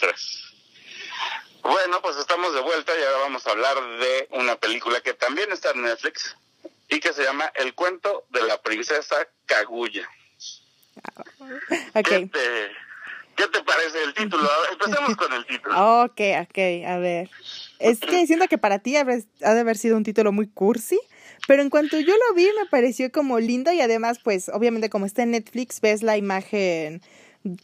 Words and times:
2003. 0.00 0.54
Bueno, 1.62 2.00
pues 2.00 2.16
estamos 2.16 2.54
de 2.54 2.60
vuelta 2.62 2.92
y 2.98 3.02
ahora 3.02 3.18
vamos 3.18 3.46
a 3.46 3.50
hablar 3.50 3.76
de 3.98 4.28
una 4.32 4.56
película 4.56 5.00
que 5.02 5.12
también 5.12 5.52
está 5.52 5.70
en 5.72 5.82
Netflix 5.82 6.36
y 6.88 7.00
que 7.00 7.12
se 7.12 7.22
llama 7.22 7.52
El 7.54 7.74
cuento 7.74 8.24
de 8.30 8.42
la 8.42 8.60
princesa 8.62 9.16
Kaguya. 9.46 10.08
Okay. 11.94 12.02
¿Qué, 12.02 12.26
te, 12.26 12.70
¿Qué 13.36 13.46
te 13.48 13.62
parece 13.62 14.02
el 14.04 14.14
título? 14.14 14.42
Ver, 14.42 14.72
Empecemos 14.72 15.16
con 15.16 15.32
el 15.32 15.46
título. 15.46 15.74
Ok, 16.04 16.20
ok, 16.42 16.58
a 16.86 16.98
ver. 16.98 17.30
Es 17.78 18.00
que 18.00 18.26
siento 18.26 18.48
que 18.48 18.58
para 18.58 18.78
ti 18.78 18.96
ha 18.96 19.04
de 19.04 19.24
haber 19.42 19.76
sido 19.76 19.96
un 19.96 20.04
título 20.04 20.32
muy 20.32 20.48
cursi, 20.48 20.98
pero 21.46 21.62
en 21.62 21.70
cuanto 21.70 21.98
yo 22.00 22.14
lo 22.14 22.34
vi 22.34 22.48
me 22.58 22.66
pareció 22.70 23.12
como 23.12 23.38
lindo 23.38 23.70
y 23.72 23.80
además, 23.82 24.18
pues, 24.22 24.48
obviamente 24.48 24.88
como 24.88 25.04
está 25.04 25.22
en 25.22 25.32
Netflix, 25.32 25.80
ves 25.80 26.02
la 26.02 26.16
imagen 26.16 27.02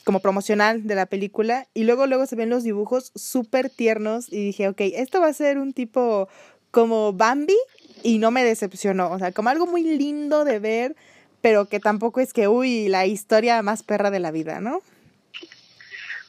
como 0.05 0.21
promocional 0.21 0.87
de 0.87 0.95
la 0.95 1.07
película 1.07 1.67
y 1.75 1.85
luego 1.85 2.07
luego 2.07 2.27
se 2.27 2.37
ven 2.37 2.51
los 2.51 2.65
dibujos 2.65 3.13
súper 3.15 3.69
tiernos 3.69 4.33
y 4.33 4.45
dije, 4.45 4.69
ok, 4.69 4.81
esto 4.81 5.21
va 5.21 5.29
a 5.29 5.35
ser 5.35 5.59
un 5.59 5.73
tipo 5.73 6.29
como 6.71 7.13
Bambi 7.13 7.59
y 8.03 8.19
no 8.19 8.31
me 8.31 8.45
decepcionó, 8.45 9.11
o 9.11 9.19
sea, 9.19 9.33
como 9.33 9.51
algo 9.51 9.67
muy 9.67 9.83
lindo 9.83 10.45
de 10.45 10.59
ver, 10.59 10.97
pero 11.41 11.67
que 11.67 11.81
tampoco 11.81 12.21
es 12.21 12.33
que, 12.33 12.49
uy, 12.49 12.89
la 12.89 13.07
historia 13.07 13.63
más 13.63 13.83
perra 13.83 14.11
de 14.11 14.21
la 14.21 14.31
vida, 14.31 14.61
¿no? 14.61 14.83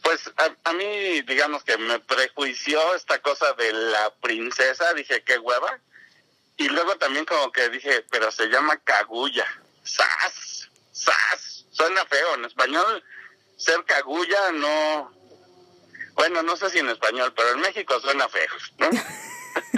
Pues 0.03 0.31
a, 0.37 0.69
a 0.69 0.73
mí, 0.73 1.21
digamos 1.27 1.63
que 1.63 1.77
me 1.77 1.99
prejuició 1.99 2.79
esta 2.95 3.19
cosa 3.19 3.53
de 3.53 3.73
la 3.73 4.13
princesa, 4.21 4.93
dije, 4.93 5.21
qué 5.23 5.37
hueva. 5.37 5.79
Y 6.57 6.69
luego 6.69 6.95
también 6.97 7.25
como 7.25 7.51
que 7.51 7.69
dije, 7.69 8.05
pero 8.09 8.31
se 8.31 8.47
llama 8.47 8.77
Kaguya. 8.77 9.45
¡Sas! 9.83 10.69
¡Sas! 10.91 11.65
Suena 11.71 12.05
feo. 12.05 12.35
En 12.35 12.45
español, 12.45 13.03
ser 13.57 13.83
Kaguya 13.85 14.51
no... 14.53 15.11
Bueno, 16.13 16.41
no 16.41 16.55
sé 16.55 16.69
si 16.69 16.79
en 16.79 16.89
español, 16.89 17.33
pero 17.35 17.51
en 17.51 17.59
México 17.59 17.99
suena 17.99 18.27
feo, 18.27 18.49
¿no? 18.79 18.89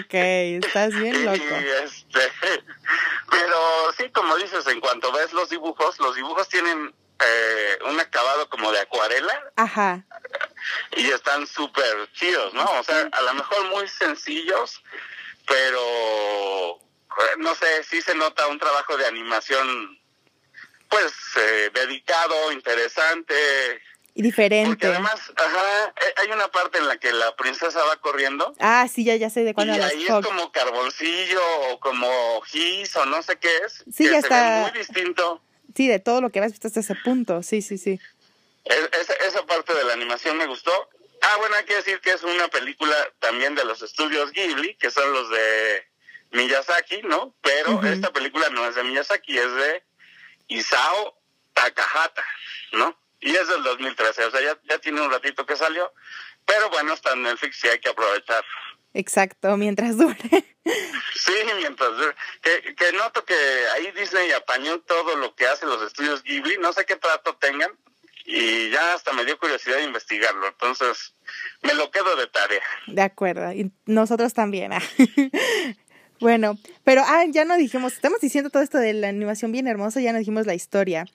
ok, 0.00 0.14
estás 0.14 0.94
bien 0.94 1.24
loco. 1.24 1.36
Y, 1.38 1.68
este, 1.84 2.32
pero 3.30 3.92
sí, 3.96 4.10
como 4.10 4.36
dices, 4.36 4.66
en 4.66 4.80
cuanto 4.80 5.12
ves 5.12 5.32
los 5.32 5.48
dibujos, 5.50 5.98
los 5.98 6.14
dibujos 6.16 6.48
tienen 6.48 6.94
eh, 7.20 7.78
un 7.86 7.98
acabado 8.00 8.48
como 8.48 8.72
de 8.72 8.80
acuarela 8.80 9.52
Ajá, 9.56 10.04
y 10.96 11.10
están 11.10 11.46
súper 11.46 12.10
chidos, 12.12 12.54
¿no? 12.54 12.64
O 12.78 12.82
sea, 12.82 13.08
a 13.12 13.22
lo 13.22 13.34
mejor 13.34 13.64
muy 13.68 13.86
sencillos, 13.88 14.82
pero 15.46 16.76
eh, 16.76 17.36
no 17.38 17.54
sé, 17.54 17.84
sí 17.84 18.00
se 18.02 18.14
nota 18.14 18.46
un 18.46 18.58
trabajo 18.58 18.96
de 18.96 19.06
animación, 19.06 19.98
pues, 20.90 21.12
eh, 21.36 21.70
dedicado, 21.72 22.52
interesante. 22.52 23.34
y 24.14 24.22
Porque 24.22 24.22
diferente. 24.22 24.86
además, 24.88 25.14
ajá, 25.36 25.94
eh, 26.04 26.14
hay 26.16 26.28
una 26.32 26.48
parte 26.48 26.78
en 26.78 26.88
la 26.88 26.98
que 26.98 27.12
la 27.12 27.34
princesa 27.36 27.82
va 27.84 27.96
corriendo 28.00 28.54
Ah, 28.58 28.86
sí, 28.92 29.04
ya, 29.04 29.14
ya 29.16 29.30
sé 29.30 29.44
de 29.44 29.50
y 29.50 29.54
cuándo 29.54 29.76
las 29.78 29.92
ahí 29.92 30.02
es 30.04 30.26
como 30.26 30.50
carboncillo 30.52 31.40
o 31.70 31.80
como 31.80 32.40
gis 32.42 32.94
o 32.96 33.06
no 33.06 33.22
sé 33.22 33.38
qué 33.38 33.56
es. 33.64 33.84
Sí, 33.94 34.04
que 34.04 34.10
ya 34.10 34.20
se 34.20 34.26
está. 34.26 34.50
ve 34.56 34.60
muy 34.62 34.70
distinto. 34.72 35.40
Sí, 35.74 35.86
de 35.86 36.00
todo 36.00 36.20
lo 36.20 36.30
que 36.30 36.40
has 36.40 36.50
visto 36.50 36.66
hasta 36.66 36.80
ese 36.80 36.96
punto. 36.96 37.42
Sí, 37.44 37.62
sí, 37.62 37.78
sí. 37.78 38.00
Es- 38.64 38.90
esa, 39.00 39.12
esa 39.26 39.46
parte 39.46 39.72
de 39.74 39.84
la 39.84 39.92
animación 39.92 40.36
me 40.36 40.46
gustó. 40.46 40.72
Ah, 41.22 41.36
bueno, 41.38 41.54
hay 41.56 41.64
que 41.64 41.76
decir 41.76 42.00
que 42.00 42.12
es 42.12 42.22
una 42.24 42.48
película 42.48 42.96
también 43.20 43.54
de 43.54 43.64
los 43.64 43.80
estudios 43.82 44.32
Ghibli, 44.32 44.74
que 44.76 44.90
son 44.90 45.12
los 45.12 45.30
de 45.30 45.84
Miyazaki, 46.32 47.02
¿no? 47.02 47.34
Pero 47.42 47.72
Ujú. 47.76 47.86
esta 47.86 48.12
película 48.12 48.48
no 48.50 48.66
es 48.66 48.74
de 48.74 48.82
Miyazaki, 48.84 49.38
es 49.38 49.54
de 49.54 49.84
Isao 50.50 51.16
Takahata, 51.54 52.24
¿no? 52.72 52.96
Y 53.20 53.34
es 53.34 53.48
del 53.48 53.62
2013, 53.62 54.24
o 54.24 54.30
sea, 54.30 54.40
ya, 54.40 54.58
ya 54.68 54.78
tiene 54.78 55.00
un 55.00 55.10
ratito 55.10 55.44
que 55.44 55.56
salió. 55.56 55.92
Pero 56.46 56.70
bueno, 56.70 56.94
está 56.94 57.12
en 57.12 57.22
Netflix 57.22 57.62
y 57.64 57.68
hay 57.68 57.78
que 57.78 57.90
aprovechar. 57.90 58.44
Exacto, 58.94 59.56
mientras 59.56 59.96
dure. 59.96 60.16
Sí, 61.14 61.32
mientras... 61.56 61.90
Que, 62.42 62.74
que 62.74 62.92
noto 62.92 63.24
que 63.24 63.34
ahí 63.74 63.90
Disney 63.92 64.30
apañó 64.32 64.80
todo 64.80 65.16
lo 65.16 65.34
que 65.34 65.46
hacen 65.46 65.68
los 65.68 65.82
estudios 65.82 66.22
Ghibli, 66.22 66.58
no 66.58 66.72
sé 66.72 66.84
qué 66.86 66.96
trato 66.96 67.36
tengan, 67.36 67.70
y 68.24 68.70
ya 68.70 68.94
hasta 68.94 69.12
me 69.12 69.24
dio 69.24 69.38
curiosidad 69.38 69.76
de 69.78 69.84
investigarlo, 69.84 70.46
entonces 70.46 71.14
me 71.62 71.74
lo 71.74 71.90
quedo 71.90 72.14
de 72.16 72.26
tarea. 72.26 72.62
De 72.86 73.02
acuerdo. 73.02 73.52
Y 73.52 73.70
nosotros 73.86 74.32
también. 74.32 74.72
ah. 74.72 74.82
bueno, 76.20 76.58
pero 76.84 77.02
ah, 77.04 77.24
ya 77.28 77.44
no 77.44 77.56
dijimos, 77.56 77.94
estamos 77.94 78.20
diciendo 78.20 78.50
todo 78.50 78.62
esto 78.62 78.78
de 78.78 78.92
la 78.92 79.08
animación 79.08 79.52
bien 79.52 79.66
hermosa, 79.66 80.00
ya 80.00 80.12
no 80.12 80.18
dijimos 80.18 80.46
la 80.46 80.54
historia. 80.54 81.06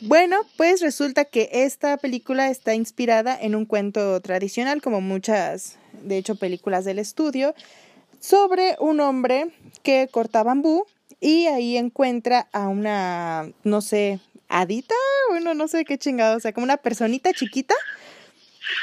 Bueno, 0.00 0.42
pues 0.56 0.80
resulta 0.80 1.24
que 1.24 1.48
esta 1.52 1.96
película 1.96 2.50
está 2.50 2.74
inspirada 2.74 3.36
en 3.40 3.54
un 3.54 3.66
cuento 3.66 4.20
tradicional, 4.20 4.80
como 4.80 5.00
muchas, 5.00 5.76
de 6.02 6.18
hecho, 6.18 6.36
películas 6.36 6.84
del 6.84 6.98
estudio, 6.98 7.54
sobre 8.20 8.76
un 8.78 9.00
hombre 9.00 9.50
que 9.82 10.08
corta 10.10 10.42
bambú 10.42 10.86
y 11.20 11.46
ahí 11.46 11.76
encuentra 11.76 12.48
a 12.52 12.68
una, 12.68 13.50
no 13.64 13.80
sé, 13.80 14.20
hadita, 14.48 14.94
bueno, 15.30 15.54
no 15.54 15.68
sé 15.68 15.84
qué 15.84 15.98
chingado, 15.98 16.36
o 16.36 16.40
sea, 16.40 16.52
como 16.52 16.64
una 16.64 16.76
personita 16.76 17.32
chiquita 17.32 17.74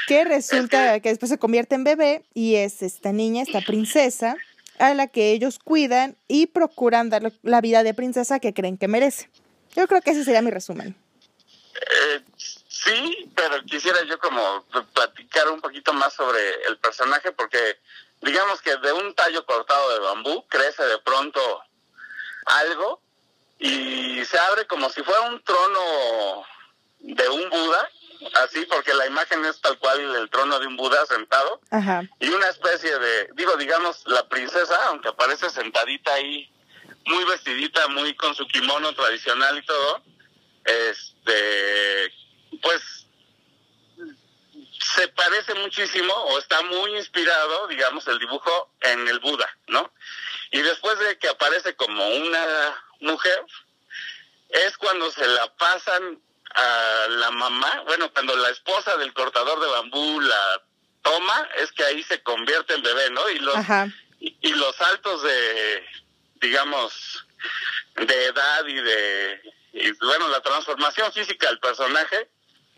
que 0.06 0.24
resulta 0.24 1.00
que 1.00 1.08
después 1.08 1.30
se 1.30 1.38
convierte 1.38 1.74
en 1.74 1.84
bebé 1.84 2.24
y 2.34 2.56
es 2.56 2.82
esta 2.82 3.12
niña, 3.12 3.42
esta 3.42 3.60
princesa, 3.60 4.36
a 4.78 4.94
la 4.94 5.06
que 5.06 5.32
ellos 5.32 5.58
cuidan 5.58 6.16
y 6.28 6.46
procuran 6.46 7.10
darle 7.10 7.32
la 7.42 7.60
vida 7.60 7.82
de 7.82 7.94
princesa 7.94 8.40
que 8.40 8.54
creen 8.54 8.78
que 8.78 8.88
merece. 8.88 9.30
Yo 9.74 9.86
creo 9.86 10.00
que 10.00 10.10
ese 10.10 10.24
sería 10.24 10.42
mi 10.42 10.50
resumen. 10.50 10.96
Eh, 11.74 12.20
sí, 12.66 13.30
pero 13.34 13.62
quisiera 13.64 14.02
yo 14.04 14.18
como 14.18 14.64
platicar 14.94 15.48
un 15.50 15.60
poquito 15.60 15.92
más 15.92 16.14
sobre 16.14 16.40
el 16.68 16.78
personaje 16.78 17.32
porque 17.32 17.58
digamos 18.22 18.62
que 18.62 18.76
de 18.76 18.92
un 18.92 19.14
tallo 19.14 19.44
cortado 19.44 19.92
de 19.92 20.00
bambú 20.00 20.46
crece 20.48 20.82
de 20.84 20.98
pronto 20.98 21.40
algo 22.46 23.00
y 23.58 24.24
se 24.24 24.38
abre 24.38 24.66
como 24.66 24.88
si 24.90 25.02
fuera 25.02 25.22
un 25.22 25.42
trono 25.42 26.44
de 27.00 27.28
un 27.28 27.50
Buda, 27.50 27.90
así 28.42 28.64
porque 28.66 28.94
la 28.94 29.06
imagen 29.06 29.44
es 29.44 29.60
tal 29.60 29.78
cual 29.78 30.00
el 30.16 30.30
trono 30.30 30.58
de 30.58 30.66
un 30.66 30.76
Buda 30.76 31.04
sentado 31.06 31.60
Ajá. 31.70 32.02
y 32.20 32.28
una 32.28 32.48
especie 32.48 32.98
de, 32.98 33.30
digo, 33.34 33.56
digamos, 33.56 34.02
la 34.06 34.28
princesa, 34.28 34.88
aunque 34.88 35.08
aparece 35.08 35.50
sentadita 35.50 36.14
ahí, 36.14 36.50
muy 37.06 37.24
vestidita, 37.24 37.88
muy 37.88 38.14
con 38.14 38.34
su 38.34 38.46
kimono 38.46 38.94
tradicional 38.94 39.58
y 39.58 39.64
todo, 39.64 40.02
este, 40.64 42.12
pues 42.62 43.06
se 44.94 45.08
parece 45.08 45.54
muchísimo 45.54 46.12
o 46.12 46.38
está 46.38 46.62
muy 46.62 46.96
inspirado, 46.96 47.66
digamos, 47.68 48.06
el 48.08 48.18
dibujo 48.18 48.70
en 48.80 49.06
el 49.08 49.20
Buda, 49.20 49.48
¿no? 49.68 49.92
Y 50.50 50.60
después 50.60 50.98
de 50.98 51.18
que 51.18 51.28
aparece 51.28 51.74
como 51.76 52.06
una 52.08 52.84
mujer, 53.00 53.44
es 54.48 54.76
cuando 54.76 55.10
se 55.10 55.26
la 55.26 55.54
pasan 55.56 56.20
a 56.56 57.06
la 57.08 57.30
mamá, 57.32 57.82
bueno, 57.86 58.10
cuando 58.12 58.34
la 58.36 58.48
esposa 58.50 58.96
del 58.96 59.12
cortador 59.12 59.60
de 59.60 59.66
bambú 59.66 60.20
la 60.20 60.62
toma, 61.02 61.48
es 61.58 61.70
que 61.72 61.84
ahí 61.84 62.02
se 62.02 62.22
convierte 62.22 62.74
en 62.74 62.82
bebé, 62.82 63.10
¿no? 63.10 63.28
Y 63.30 63.38
los, 63.40 63.56
y 64.18 64.54
los 64.54 64.74
saltos 64.76 65.22
de, 65.22 65.84
digamos, 66.40 67.26
de 67.94 68.24
edad 68.24 68.66
y 68.66 68.74
de, 68.74 69.40
y, 69.74 69.92
bueno, 70.04 70.28
la 70.28 70.40
transformación 70.40 71.12
física 71.12 71.48
del 71.48 71.60
personaje 71.60 72.28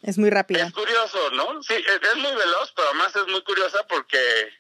Es 0.03 0.19
muy 0.19 0.31
rápida. 0.31 0.67
es 0.67 0.73
curioso, 0.73 1.31
¿no? 1.31 1.63
Sí, 1.63 1.75
es, 1.75 2.09
es 2.09 2.17
muy 2.17 2.35
veloz, 2.35 2.73
pero 2.75 2.89
además 2.89 3.15
es 3.15 3.27
muy 3.29 3.43
curiosa 3.43 3.87
porque, 3.89 4.53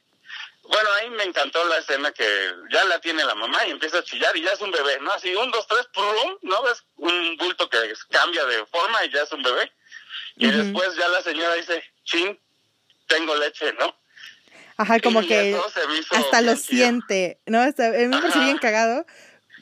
bueno, 0.69 0.89
ahí 1.01 1.11
me 1.11 1.25
encantó 1.25 1.65
la 1.65 1.79
escena 1.79 2.13
que 2.13 2.25
ya 2.71 2.85
la 2.85 3.01
tiene 3.01 3.25
la 3.25 3.35
mamá 3.35 3.67
y 3.67 3.71
empieza 3.71 3.99
a 3.99 4.05
chillar 4.05 4.37
y 4.37 4.43
ya 4.43 4.53
es 4.53 4.61
un 4.61 4.71
bebé, 4.71 4.99
¿no? 5.01 5.13
Así, 5.13 5.35
un, 5.35 5.51
dos, 5.51 5.67
tres, 5.67 5.87
prum, 5.93 6.39
¿no? 6.43 6.63
Ves 6.63 6.85
un 6.97 7.37
bulto 7.39 7.69
que 7.71 7.79
cambia 8.11 8.45
de 8.45 8.67
forma 8.67 9.05
y 9.05 9.11
ya 9.11 9.23
es 9.23 9.33
un 9.33 9.43
bebé. 9.43 9.73
Y 10.37 10.51
después 10.51 10.95
ya 10.97 11.09
la 11.09 11.23
señora 11.23 11.55
dice, 11.55 11.83
chin, 12.05 12.39
tengo 13.07 13.35
leche, 13.37 13.73
¿no? 13.73 13.97
Ajá, 14.77 15.01
como 15.01 15.23
Y 15.23 15.27
que 15.27 15.59
hasta 16.13 16.41
lo 16.43 16.55
siente, 16.55 17.41
¿no? 17.47 17.61
Hasta, 17.61 17.91
me 17.91 18.11
pareció 18.11 18.41
Ajá. 18.41 18.45
bien 18.45 18.59
cagado 18.59 19.07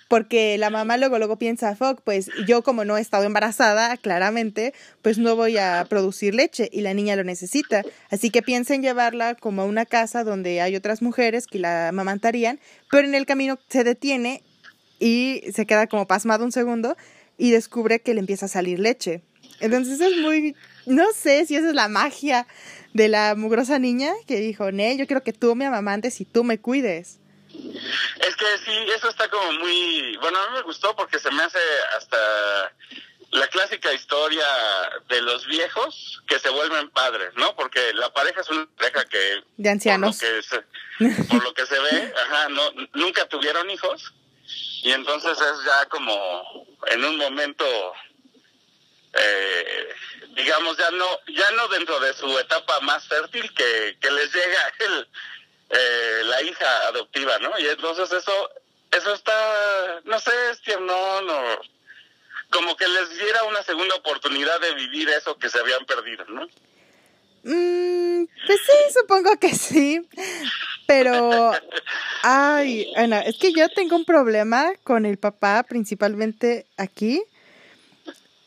porque 0.08 0.56
la 0.58 0.70
mamá 0.70 0.96
luego 0.96 1.18
luego 1.18 1.36
piensa, 1.36 1.74
fuck, 1.74 2.00
pues 2.02 2.30
yo 2.46 2.62
como 2.62 2.84
no 2.84 2.96
he 2.96 3.00
estado 3.00 3.24
embarazada, 3.24 3.96
claramente, 3.96 4.72
pues 5.02 5.18
no 5.18 5.36
voy 5.36 5.58
a 5.58 5.84
producir 5.88 6.34
leche 6.34 6.68
y 6.72 6.82
la 6.82 6.94
niña 6.94 7.16
lo 7.16 7.24
necesita. 7.24 7.82
Así 8.10 8.30
que 8.30 8.42
piensa 8.42 8.74
en 8.74 8.82
llevarla 8.82 9.34
como 9.34 9.62
a 9.62 9.64
una 9.64 9.86
casa 9.86 10.24
donde 10.24 10.60
hay 10.60 10.76
otras 10.76 11.02
mujeres 11.02 11.46
que 11.46 11.58
la 11.58 11.88
amamantarían, 11.88 12.60
pero 12.90 13.06
en 13.06 13.14
el 13.14 13.26
camino 13.26 13.58
se 13.68 13.84
detiene 13.84 14.42
y 14.98 15.42
se 15.52 15.66
queda 15.66 15.86
como 15.86 16.06
pasmado 16.06 16.44
un 16.44 16.52
segundo 16.52 16.96
y 17.36 17.50
descubre 17.50 18.00
que 18.00 18.14
le 18.14 18.20
empieza 18.20 18.46
a 18.46 18.50
salir 18.50 18.78
leche. 18.78 19.22
Entonces 19.60 20.00
es 20.00 20.16
muy, 20.18 20.54
no 20.86 21.06
sé 21.14 21.46
si 21.46 21.56
esa 21.56 21.68
es 21.68 21.74
la 21.74 21.88
magia 21.88 22.46
de 22.94 23.08
la 23.08 23.34
mugrosa 23.34 23.78
niña 23.78 24.12
que 24.26 24.38
dijo, 24.40 24.70
ne, 24.70 24.96
yo 24.96 25.06
quiero 25.06 25.22
que 25.22 25.32
tú 25.32 25.54
me 25.54 25.66
amamantes 25.66 26.20
y 26.20 26.24
tú 26.24 26.44
me 26.44 26.58
cuides. 26.58 27.18
Es 28.20 28.36
que 28.36 28.58
sí, 28.64 28.72
eso 28.94 29.08
está 29.08 29.28
como 29.28 29.52
muy... 29.52 30.16
Bueno, 30.18 30.38
a 30.38 30.50
mí 30.50 30.56
me 30.56 30.62
gustó 30.62 30.94
porque 30.96 31.18
se 31.18 31.30
me 31.30 31.42
hace 31.42 31.58
hasta 31.96 32.72
la 33.30 33.48
clásica 33.48 33.92
historia 33.92 34.46
de 35.08 35.20
los 35.20 35.46
viejos 35.46 36.22
que 36.26 36.38
se 36.38 36.48
vuelven 36.48 36.90
padres, 36.90 37.32
¿no? 37.36 37.54
Porque 37.56 37.92
la 37.94 38.12
pareja 38.12 38.40
es 38.40 38.48
una 38.50 38.66
pareja 38.76 39.04
que... 39.04 39.42
De 39.56 39.70
ancianos. 39.70 40.18
Por 40.18 40.28
lo 40.28 40.36
que 40.36 40.42
se, 40.42 41.24
por 41.24 41.44
lo 41.44 41.54
que 41.54 41.66
se 41.66 41.78
ve, 41.78 42.14
ajá, 42.24 42.48
no, 42.48 42.72
nunca 42.94 43.26
tuvieron 43.28 43.68
hijos. 43.70 44.12
Y 44.82 44.92
entonces 44.92 45.38
es 45.38 45.64
ya 45.64 45.86
como 45.86 46.66
en 46.86 47.04
un 47.04 47.16
momento, 47.16 47.64
eh, 49.12 49.88
digamos, 50.36 50.76
ya 50.76 50.90
no, 50.92 51.06
ya 51.26 51.50
no 51.52 51.68
dentro 51.68 51.98
de 52.00 52.14
su 52.14 52.38
etapa 52.38 52.80
más 52.80 53.06
fértil 53.08 53.52
que, 53.54 53.98
que 54.00 54.10
les 54.10 54.32
llega 54.32 54.72
el, 54.78 55.08
eh, 55.70 56.22
la 56.24 56.42
hija 56.42 56.86
adoptiva, 56.88 57.38
¿no? 57.38 57.58
Y 57.58 57.66
entonces 57.66 58.12
eso, 58.12 58.50
eso 58.92 59.14
está, 59.14 60.00
no 60.04 60.18
sé, 60.20 60.30
es 60.50 60.60
tierno, 60.62 61.22
no, 61.22 61.42
como 62.50 62.76
que 62.76 62.86
les 62.86 63.18
diera 63.18 63.44
una 63.44 63.62
segunda 63.62 63.94
oportunidad 63.96 64.60
de 64.60 64.74
vivir 64.74 65.08
eso 65.08 65.36
que 65.36 65.48
se 65.48 65.58
habían 65.58 65.84
perdido, 65.84 66.24
¿no? 66.26 66.46
Mm, 67.48 68.26
pues 68.46 68.60
sí, 68.60 68.98
supongo 69.00 69.38
que 69.38 69.54
sí. 69.54 70.00
Pero, 70.86 71.52
ay, 72.22 72.92
Ana, 72.96 73.20
es 73.20 73.38
que 73.38 73.52
yo 73.52 73.68
tengo 73.68 73.96
un 73.96 74.04
problema 74.04 74.72
con 74.82 75.06
el 75.06 75.18
papá, 75.18 75.64
principalmente 75.68 76.66
aquí. 76.76 77.22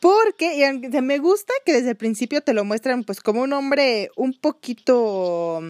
Porque 0.00 0.54
y 0.56 1.00
me 1.02 1.18
gusta 1.18 1.52
que 1.64 1.74
desde 1.74 1.90
el 1.90 1.96
principio 1.96 2.40
te 2.40 2.54
lo 2.54 2.64
muestran 2.64 3.04
pues 3.04 3.20
como 3.20 3.42
un 3.42 3.52
hombre 3.52 4.10
un 4.16 4.32
poquito, 4.32 5.60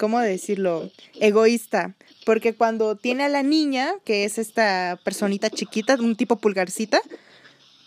¿cómo 0.00 0.18
decirlo? 0.18 0.90
Egoísta. 1.20 1.94
Porque 2.24 2.54
cuando 2.54 2.96
tiene 2.96 3.24
a 3.24 3.28
la 3.28 3.42
niña, 3.42 3.92
que 4.04 4.24
es 4.24 4.38
esta 4.38 4.98
personita 5.04 5.50
chiquita, 5.50 5.96
un 5.96 6.16
tipo 6.16 6.36
pulgarcita, 6.36 7.02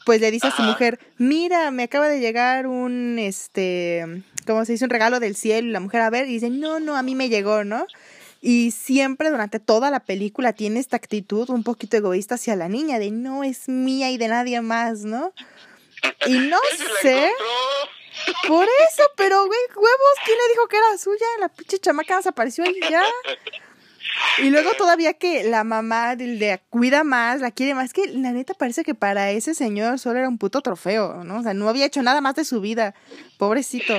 pues 0.05 0.21
le 0.21 0.29
dice 0.29 0.47
a 0.47 0.55
su 0.55 0.61
mujer, 0.61 0.99
mira, 1.17 1.71
me 1.71 1.83
acaba 1.83 2.07
de 2.07 2.19
llegar 2.19 2.67
un, 2.67 3.17
este, 3.17 4.23
¿cómo 4.45 4.63
se 4.63 4.73
dice? 4.73 4.85
Un 4.85 4.91
regalo 4.91 5.19
del 5.19 5.35
cielo. 5.35 5.69
Y 5.69 5.71
la 5.71 5.79
mujer 5.79 6.01
a 6.01 6.09
ver 6.11 6.27
y 6.27 6.33
dice, 6.33 6.51
no, 6.51 6.79
no, 6.79 6.95
a 6.95 7.01
mí 7.01 7.15
me 7.15 7.29
llegó, 7.29 7.63
¿no? 7.63 7.87
Y 8.41 8.71
siempre 8.71 9.31
durante 9.31 9.59
toda 9.59 9.89
la 9.89 10.01
película 10.01 10.53
tiene 10.53 10.79
esta 10.79 10.97
actitud 10.97 11.49
un 11.49 11.63
poquito 11.63 11.97
egoísta 11.97 12.35
hacia 12.35 12.55
la 12.55 12.69
niña, 12.69 12.99
de 12.99 13.09
no 13.09 13.43
es 13.43 13.67
mía 13.69 14.11
y 14.11 14.17
de 14.17 14.27
nadie 14.27 14.61
más, 14.61 15.03
¿no? 15.03 15.33
Y 16.27 16.33
no 16.33 16.57
sé. 17.01 17.29
Por 18.47 18.65
eso, 18.65 19.03
pero 19.15 19.45
güey, 19.45 19.59
huevos, 19.75 20.15
¿quién 20.25 20.37
le 20.37 20.53
dijo 20.53 20.67
que 20.67 20.77
era 20.77 20.97
suya? 20.97 21.25
La 21.39 21.49
pinche 21.49 21.79
chamaca 21.79 22.17
desapareció 22.17 22.65
y 22.65 22.79
ya. 22.89 23.03
Y 24.39 24.49
luego 24.49 24.71
todavía 24.77 25.13
que 25.13 25.43
la 25.43 25.63
mamá 25.63 26.15
le 26.15 26.61
cuida 26.69 27.03
más, 27.03 27.41
la 27.41 27.51
quiere 27.51 27.73
más, 27.73 27.93
que 27.93 28.07
la 28.07 28.31
neta 28.31 28.53
parece 28.53 28.83
que 28.83 28.95
para 28.95 29.31
ese 29.31 29.53
señor 29.53 29.99
solo 29.99 30.19
era 30.19 30.29
un 30.29 30.37
puto 30.37 30.61
trofeo, 30.61 31.23
¿no? 31.23 31.39
O 31.39 31.43
sea, 31.43 31.53
no 31.53 31.69
había 31.69 31.85
hecho 31.85 32.01
nada 32.01 32.21
más 32.21 32.35
de 32.35 32.45
su 32.45 32.61
vida, 32.61 32.93
pobrecito. 33.37 33.95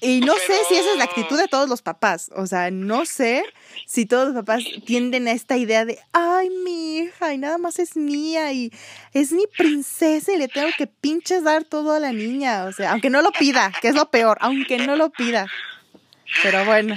Y 0.00 0.20
no 0.20 0.34
sé 0.34 0.64
si 0.68 0.76
esa 0.76 0.92
es 0.92 0.98
la 0.98 1.04
actitud 1.04 1.38
de 1.38 1.48
todos 1.48 1.68
los 1.68 1.82
papás, 1.82 2.30
o 2.34 2.46
sea, 2.46 2.70
no 2.70 3.06
sé 3.06 3.44
si 3.86 4.06
todos 4.06 4.26
los 4.28 4.34
papás 4.34 4.64
tienden 4.84 5.28
a 5.28 5.32
esta 5.32 5.56
idea 5.56 5.84
de, 5.84 5.98
ay, 6.12 6.50
mi 6.50 6.98
hija, 6.98 7.32
y 7.32 7.38
nada 7.38 7.58
más 7.58 7.78
es 7.78 7.96
mía, 7.96 8.52
y 8.52 8.72
es 9.12 9.32
mi 9.32 9.46
princesa 9.46 10.32
y 10.32 10.38
le 10.38 10.48
tengo 10.48 10.70
que 10.76 10.86
pinches 10.86 11.44
dar 11.44 11.64
todo 11.64 11.92
a 11.92 12.00
la 12.00 12.12
niña, 12.12 12.64
o 12.64 12.72
sea, 12.72 12.92
aunque 12.92 13.10
no 13.10 13.22
lo 13.22 13.32
pida, 13.32 13.72
que 13.80 13.88
es 13.88 13.94
lo 13.94 14.10
peor, 14.10 14.38
aunque 14.40 14.78
no 14.78 14.96
lo 14.96 15.10
pida. 15.10 15.46
Pero 16.42 16.64
bueno 16.64 16.96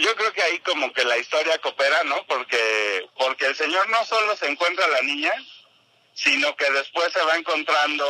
yo 0.00 0.14
creo 0.16 0.32
que 0.32 0.42
ahí 0.42 0.58
como 0.60 0.92
que 0.92 1.04
la 1.04 1.18
historia 1.18 1.58
coopera, 1.58 2.02
¿no? 2.04 2.24
Porque, 2.26 3.08
porque 3.16 3.46
el 3.46 3.54
señor 3.54 3.88
no 3.90 4.04
solo 4.04 4.36
se 4.36 4.46
encuentra 4.46 4.84
a 4.84 4.88
la 4.88 5.02
niña, 5.02 5.32
sino 6.14 6.54
que 6.56 6.70
después 6.72 7.12
se 7.12 7.22
va 7.22 7.36
encontrando, 7.36 8.04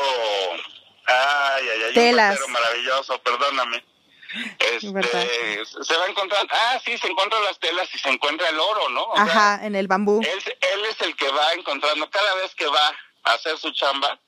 ay, 1.06 1.68
ay, 1.68 1.82
ay, 1.88 1.94
Telas. 1.94 2.40
un 2.40 2.52
maravilloso, 2.52 3.20
perdóname. 3.22 3.84
Este, 4.58 5.64
se 5.64 5.96
va 5.96 6.06
encontrando, 6.06 6.52
ah, 6.54 6.78
sí, 6.84 6.98
se 6.98 7.06
encuentran 7.06 7.42
las 7.44 7.58
telas 7.58 7.88
y 7.94 7.98
se 7.98 8.08
encuentra 8.10 8.48
el 8.48 8.60
oro, 8.60 8.88
¿no? 8.90 9.06
Ajá, 9.14 9.64
en 9.64 9.74
el 9.74 9.88
bambú. 9.88 10.20
Él, 10.22 10.42
él 10.46 10.84
es 10.84 11.00
el 11.00 11.16
que 11.16 11.30
va 11.30 11.54
encontrando, 11.54 12.08
cada 12.10 12.34
vez 12.34 12.54
que 12.54 12.66
va 12.66 12.94
a 13.24 13.32
hacer 13.34 13.56
su 13.58 13.70
chamba, 13.72 14.18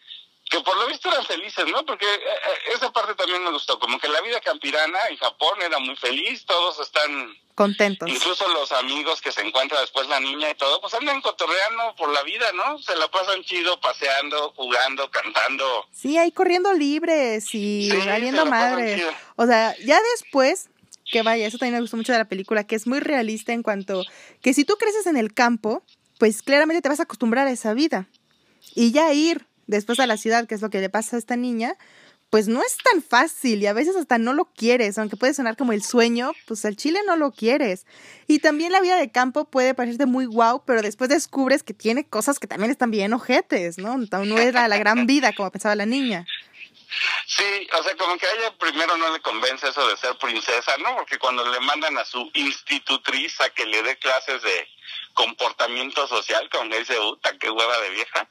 que 0.51 0.61
por 0.61 0.77
lo 0.77 0.89
visto 0.89 1.09
eran 1.09 1.25
felices, 1.25 1.65
¿no? 1.71 1.87
Porque 1.87 2.05
eh, 2.05 2.19
eh, 2.19 2.75
esa 2.75 2.93
parte 2.93 3.15
también 3.15 3.43
me 3.45 3.53
gustó, 3.53 3.79
como 3.79 3.99
que 4.01 4.09
la 4.09 4.21
vida 4.21 4.41
campirana 4.41 4.99
en 5.09 5.17
Japón 5.17 5.63
era 5.63 5.79
muy 5.79 5.95
feliz, 5.95 6.45
todos 6.45 6.81
están 6.81 7.33
contentos. 7.55 8.09
Incluso 8.09 8.49
los 8.49 8.73
amigos 8.73 9.21
que 9.21 9.31
se 9.31 9.43
encuentra 9.43 9.81
después 9.81 10.09
la 10.09 10.19
niña 10.19 10.51
y 10.51 10.55
todo, 10.57 10.81
pues 10.81 10.93
andan 10.95 11.21
cotorreando 11.21 11.95
por 11.97 12.13
la 12.13 12.25
vida, 12.25 12.51
¿no? 12.53 12.79
Se 12.79 12.97
la 12.97 13.09
pasan 13.09 13.45
chido, 13.45 13.79
paseando, 13.81 14.53
jugando, 14.57 15.09
cantando. 15.11 15.87
Sí, 15.93 16.19
ahí 16.19 16.33
corriendo 16.33 16.73
libres 16.73 17.55
y 17.55 17.89
saliendo 18.05 18.45
madre. 18.45 19.07
O 19.37 19.47
sea, 19.47 19.77
ya 19.85 20.01
después 20.15 20.69
que 21.13 21.23
vaya, 21.23 21.47
eso 21.47 21.59
también 21.59 21.75
me 21.75 21.81
gustó 21.81 21.97
mucho 21.97 22.13
de 22.13 22.19
la 22.19 22.29
película, 22.29 22.65
que 22.65 22.75
es 22.75 22.87
muy 22.87 22.99
realista 22.99 23.53
en 23.53 23.63
cuanto 23.63 24.03
que 24.43 24.53
si 24.53 24.65
tú 24.65 24.77
creces 24.77 25.07
en 25.07 25.17
el 25.17 25.33
campo, 25.33 25.85
pues 26.19 26.43
claramente 26.43 26.83
te 26.83 26.89
vas 26.89 27.01
a 27.01 27.05
acostumbrar 27.05 27.47
a 27.47 27.51
esa 27.53 27.73
vida. 27.73 28.09
Y 28.75 28.93
ya 28.93 29.13
ir 29.13 29.47
después 29.71 30.01
a 30.01 30.07
la 30.07 30.17
ciudad, 30.17 30.47
que 30.47 30.55
es 30.55 30.63
lo 30.63 30.71
que 30.71 30.81
le 30.81 30.91
pasa 30.91 31.17
a 31.17 31.19
esta 31.19 31.37
niña, 31.37 31.77
pues 32.31 32.47
no 32.47 32.63
es 32.63 32.77
tan 32.79 33.03
fácil 33.03 33.61
y 33.61 33.67
a 33.67 33.73
veces 33.73 33.97
hasta 33.97 34.19
no 34.19 34.33
lo 34.33 34.45
quieres, 34.45 34.99
aunque 34.99 35.17
puede 35.17 35.35
sonar 35.35 35.57
como 35.57 35.73
el 35.73 35.83
sueño, 35.83 36.33
pues 36.47 36.65
al 36.65 36.77
chile 36.77 37.01
no 37.05 37.17
lo 37.17 37.33
quieres. 37.33 37.87
Y 38.29 38.39
también 38.39 38.71
la 38.71 38.81
vida 38.81 38.97
de 38.97 39.11
campo 39.11 39.47
puede 39.47 39.75
parecerte 39.75 40.07
muy 40.07 40.27
guau, 40.27 40.63
pero 40.65 40.81
después 40.81 41.11
descubres 41.11 41.65
que 41.65 41.75
tiene 41.75 42.07
cosas 42.07 42.39
que 42.39 42.47
también 42.47 42.71
están 42.71 42.93
bien 42.93 43.13
ojetes, 43.13 43.79
¿no? 43.79 43.99
No 43.99 44.39
era 44.39 44.69
la 44.69 44.79
gran 44.79 45.07
vida 45.07 45.33
como 45.33 45.51
pensaba 45.51 45.75
la 45.75 45.87
niña. 45.87 46.25
Sí, 47.27 47.69
o 47.79 47.83
sea, 47.83 47.97
como 47.97 48.17
que 48.17 48.27
a 48.27 48.33
ella 48.33 48.59
primero 48.59 48.97
no 48.97 49.13
le 49.13 49.21
convence 49.21 49.69
eso 49.69 49.87
de 49.89 49.97
ser 49.97 50.17
princesa, 50.19 50.77
¿no? 50.79 50.97
Porque 50.97 51.19
cuando 51.19 51.49
le 51.49 51.61
mandan 51.61 51.97
a 51.99 52.05
su 52.05 52.31
institutriz 52.35 53.41
a 53.41 53.51
que 53.51 53.67
le 53.67 53.83
dé 53.83 53.97
clases 53.99 54.43
de 54.43 54.69
comportamiento 55.15 56.07
social, 56.07 56.49
como 56.51 56.75
dice, 56.77 56.95
puta, 56.97 57.37
qué 57.39 57.51
hueva 57.51 57.81
de 57.81 57.91
vieja. 57.91 58.29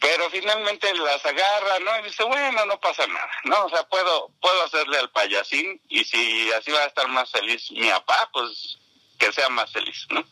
Pero 0.00 0.30
finalmente 0.30 0.92
las 0.94 1.24
agarra, 1.24 1.78
¿no? 1.80 1.98
Y 2.00 2.08
dice, 2.08 2.22
bueno, 2.24 2.66
no 2.66 2.78
pasa 2.80 3.06
nada, 3.06 3.30
¿no? 3.44 3.64
O 3.64 3.68
sea, 3.68 3.82
puedo, 3.88 4.30
puedo 4.40 4.62
hacerle 4.64 4.98
al 4.98 5.10
payasín 5.10 5.80
y 5.88 6.04
si 6.04 6.52
así 6.52 6.70
va 6.70 6.80
a 6.80 6.86
estar 6.86 7.08
más 7.08 7.30
feliz 7.30 7.70
mi 7.72 7.88
papá, 7.90 8.30
pues 8.32 8.78
que 9.18 9.32
sea 9.32 9.48
más 9.48 9.72
feliz, 9.72 10.06
¿no? 10.10 10.24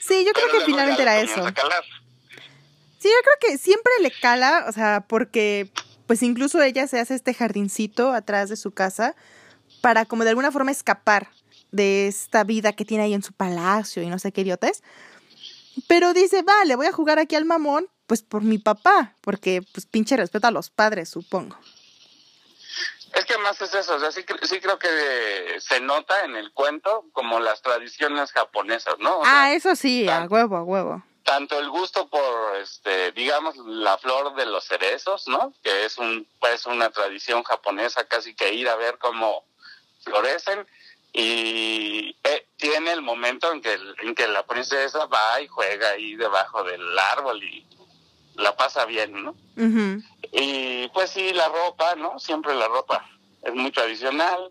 Sí, 0.00 0.24
yo 0.24 0.32
creo 0.32 0.50
que 0.50 0.60
finalmente 0.60 1.02
era 1.02 1.18
eso. 1.18 1.46
Sí, 2.98 3.08
yo 3.08 3.22
creo 3.22 3.36
que 3.40 3.58
siempre 3.58 3.92
le 4.00 4.10
cala, 4.10 4.66
o 4.68 4.72
sea, 4.72 5.04
porque 5.08 5.70
pues 6.06 6.22
incluso 6.22 6.60
ella 6.62 6.86
se 6.86 6.98
hace 6.98 7.14
este 7.14 7.34
jardincito 7.34 8.12
atrás 8.12 8.48
de 8.48 8.56
su 8.56 8.72
casa 8.72 9.14
para 9.80 10.04
como 10.04 10.24
de 10.24 10.30
alguna 10.30 10.50
forma 10.50 10.70
escapar 10.70 11.30
de 11.70 12.08
esta 12.08 12.44
vida 12.44 12.72
que 12.72 12.84
tiene 12.84 13.04
ahí 13.04 13.14
en 13.14 13.22
su 13.22 13.32
palacio 13.32 14.02
y 14.02 14.06
no 14.08 14.18
sé 14.18 14.32
qué 14.32 14.40
idiotes. 14.40 14.82
Pero 15.86 16.14
dice, 16.14 16.42
vale, 16.42 16.76
voy 16.76 16.86
a 16.86 16.92
jugar 16.92 17.18
aquí 17.18 17.36
al 17.36 17.44
mamón, 17.44 17.88
pues 18.08 18.22
por 18.22 18.42
mi 18.42 18.56
papá, 18.58 19.12
porque 19.20 19.62
pues 19.72 19.84
pinche 19.86 20.16
respeto 20.16 20.46
a 20.46 20.50
los 20.50 20.70
padres, 20.70 21.10
supongo. 21.10 21.56
Es 23.12 23.26
que 23.26 23.36
más 23.38 23.60
es 23.60 23.74
eso, 23.74 23.96
o 23.96 24.00
sea, 24.00 24.10
sí, 24.10 24.24
sí 24.42 24.60
creo 24.60 24.78
que 24.78 25.58
se 25.60 25.80
nota 25.80 26.24
en 26.24 26.34
el 26.34 26.50
cuento 26.52 27.04
como 27.12 27.38
las 27.38 27.60
tradiciones 27.60 28.32
japonesas, 28.32 28.94
¿no? 28.98 29.20
ah, 29.24 29.52
eso 29.52 29.76
sí, 29.76 30.08
a 30.08 30.24
huevo, 30.24 30.56
a 30.56 30.62
huevo. 30.62 31.02
Tanto 31.22 31.58
el 31.58 31.68
gusto 31.68 32.08
por, 32.08 32.56
este, 32.56 33.12
digamos, 33.12 33.54
la 33.58 33.98
flor 33.98 34.34
de 34.36 34.46
los 34.46 34.64
cerezos, 34.64 35.28
¿no? 35.28 35.52
Que 35.62 35.84
es 35.84 35.98
un, 35.98 36.26
pues, 36.40 36.64
una 36.64 36.88
tradición 36.88 37.42
japonesa, 37.42 38.04
casi 38.04 38.34
que 38.34 38.54
ir 38.54 38.68
a 38.70 38.76
ver 38.76 38.96
cómo 38.96 39.44
florecen 40.02 40.66
y 41.12 42.16
eh, 42.24 42.46
tiene 42.56 42.92
el 42.92 43.02
momento 43.02 43.52
en 43.52 43.60
que, 43.60 43.78
en 44.02 44.14
que 44.14 44.28
la 44.28 44.46
princesa 44.46 45.04
va 45.06 45.42
y 45.42 45.48
juega 45.48 45.90
ahí 45.90 46.16
debajo 46.16 46.64
del 46.64 46.98
árbol 46.98 47.42
y 47.42 47.66
la 48.38 48.56
pasa 48.56 48.86
bien, 48.86 49.24
¿no? 49.24 49.34
Y 50.32 50.88
pues 50.88 51.10
sí, 51.10 51.32
la 51.32 51.48
ropa, 51.48 51.94
¿no? 51.96 52.18
Siempre 52.18 52.54
la 52.54 52.68
ropa 52.68 53.04
es 53.42 53.54
muy 53.54 53.70
tradicional. 53.70 54.50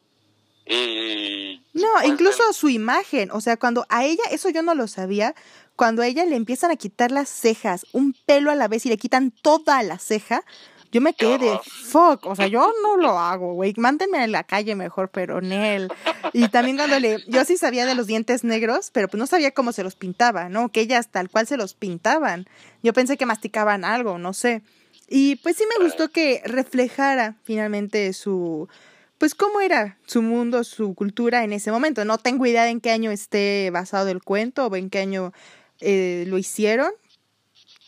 Y... 0.65 1.61
No, 1.73 1.87
pues, 1.93 2.07
incluso 2.07 2.51
su 2.51 2.69
imagen, 2.69 3.31
o 3.31 3.39
sea, 3.39 3.57
cuando 3.57 3.85
a 3.89 4.03
ella, 4.03 4.23
eso 4.31 4.49
yo 4.49 4.61
no 4.61 4.75
lo 4.75 4.87
sabía, 4.87 5.33
cuando 5.77 6.01
a 6.01 6.07
ella 6.07 6.25
le 6.25 6.35
empiezan 6.35 6.71
a 6.71 6.75
quitar 6.75 7.11
las 7.11 7.29
cejas, 7.29 7.85
un 7.93 8.13
pelo 8.25 8.51
a 8.51 8.55
la 8.55 8.67
vez 8.67 8.85
y 8.85 8.89
le 8.89 8.97
quitan 8.97 9.31
toda 9.31 9.81
la 9.83 9.97
ceja, 9.97 10.43
yo 10.91 11.01
me 11.01 11.13
quedé 11.13 11.37
de 11.37 11.59
fuck, 11.63 12.25
o 12.25 12.35
sea, 12.35 12.47
yo 12.47 12.71
no 12.83 12.97
lo 12.97 13.19
hago, 13.19 13.53
güey, 13.53 13.73
mántenme 13.77 14.23
en 14.23 14.31
la 14.31 14.43
calle 14.43 14.75
mejor, 14.75 15.09
pero 15.09 15.41
Nel. 15.41 15.91
Y 16.33 16.49
también 16.49 16.77
cuando 16.77 16.99
le, 16.99 17.23
yo 17.27 17.43
sí 17.45 17.57
sabía 17.57 17.85
de 17.85 17.95
los 17.95 18.07
dientes 18.07 18.43
negros, 18.43 18.89
pero 18.91 19.07
pues 19.07 19.19
no 19.19 19.27
sabía 19.27 19.51
cómo 19.51 19.71
se 19.71 19.83
los 19.83 19.95
pintaba, 19.95 20.49
¿no? 20.49 20.69
Que 20.69 20.81
ellas 20.81 21.09
tal 21.09 21.29
cual 21.29 21.47
se 21.47 21.57
los 21.57 21.73
pintaban. 21.73 22.47
Yo 22.83 22.93
pensé 22.93 23.17
que 23.17 23.25
masticaban 23.25 23.85
algo, 23.85 24.17
no 24.17 24.33
sé. 24.33 24.61
Y 25.07 25.37
pues 25.37 25.55
sí 25.55 25.63
me 25.77 25.85
gustó 25.85 26.09
que 26.09 26.41
reflejara 26.45 27.35
finalmente 27.43 28.11
su, 28.13 28.67
pues 29.17 29.35
cómo 29.35 29.61
era 29.61 29.97
su 30.05 30.21
mundo, 30.21 30.63
su 30.63 30.93
cultura 30.95 31.43
en 31.43 31.53
ese 31.53 31.71
momento. 31.71 32.03
No 32.05 32.17
tengo 32.17 32.45
idea 32.45 32.63
de 32.63 32.71
en 32.71 32.81
qué 32.81 32.91
año 32.91 33.11
esté 33.11 33.69
basado 33.71 34.09
el 34.09 34.21
cuento 34.21 34.67
o 34.67 34.75
en 34.75 34.89
qué 34.89 34.99
año 34.99 35.33
eh, 35.79 36.25
lo 36.27 36.37
hicieron, 36.37 36.91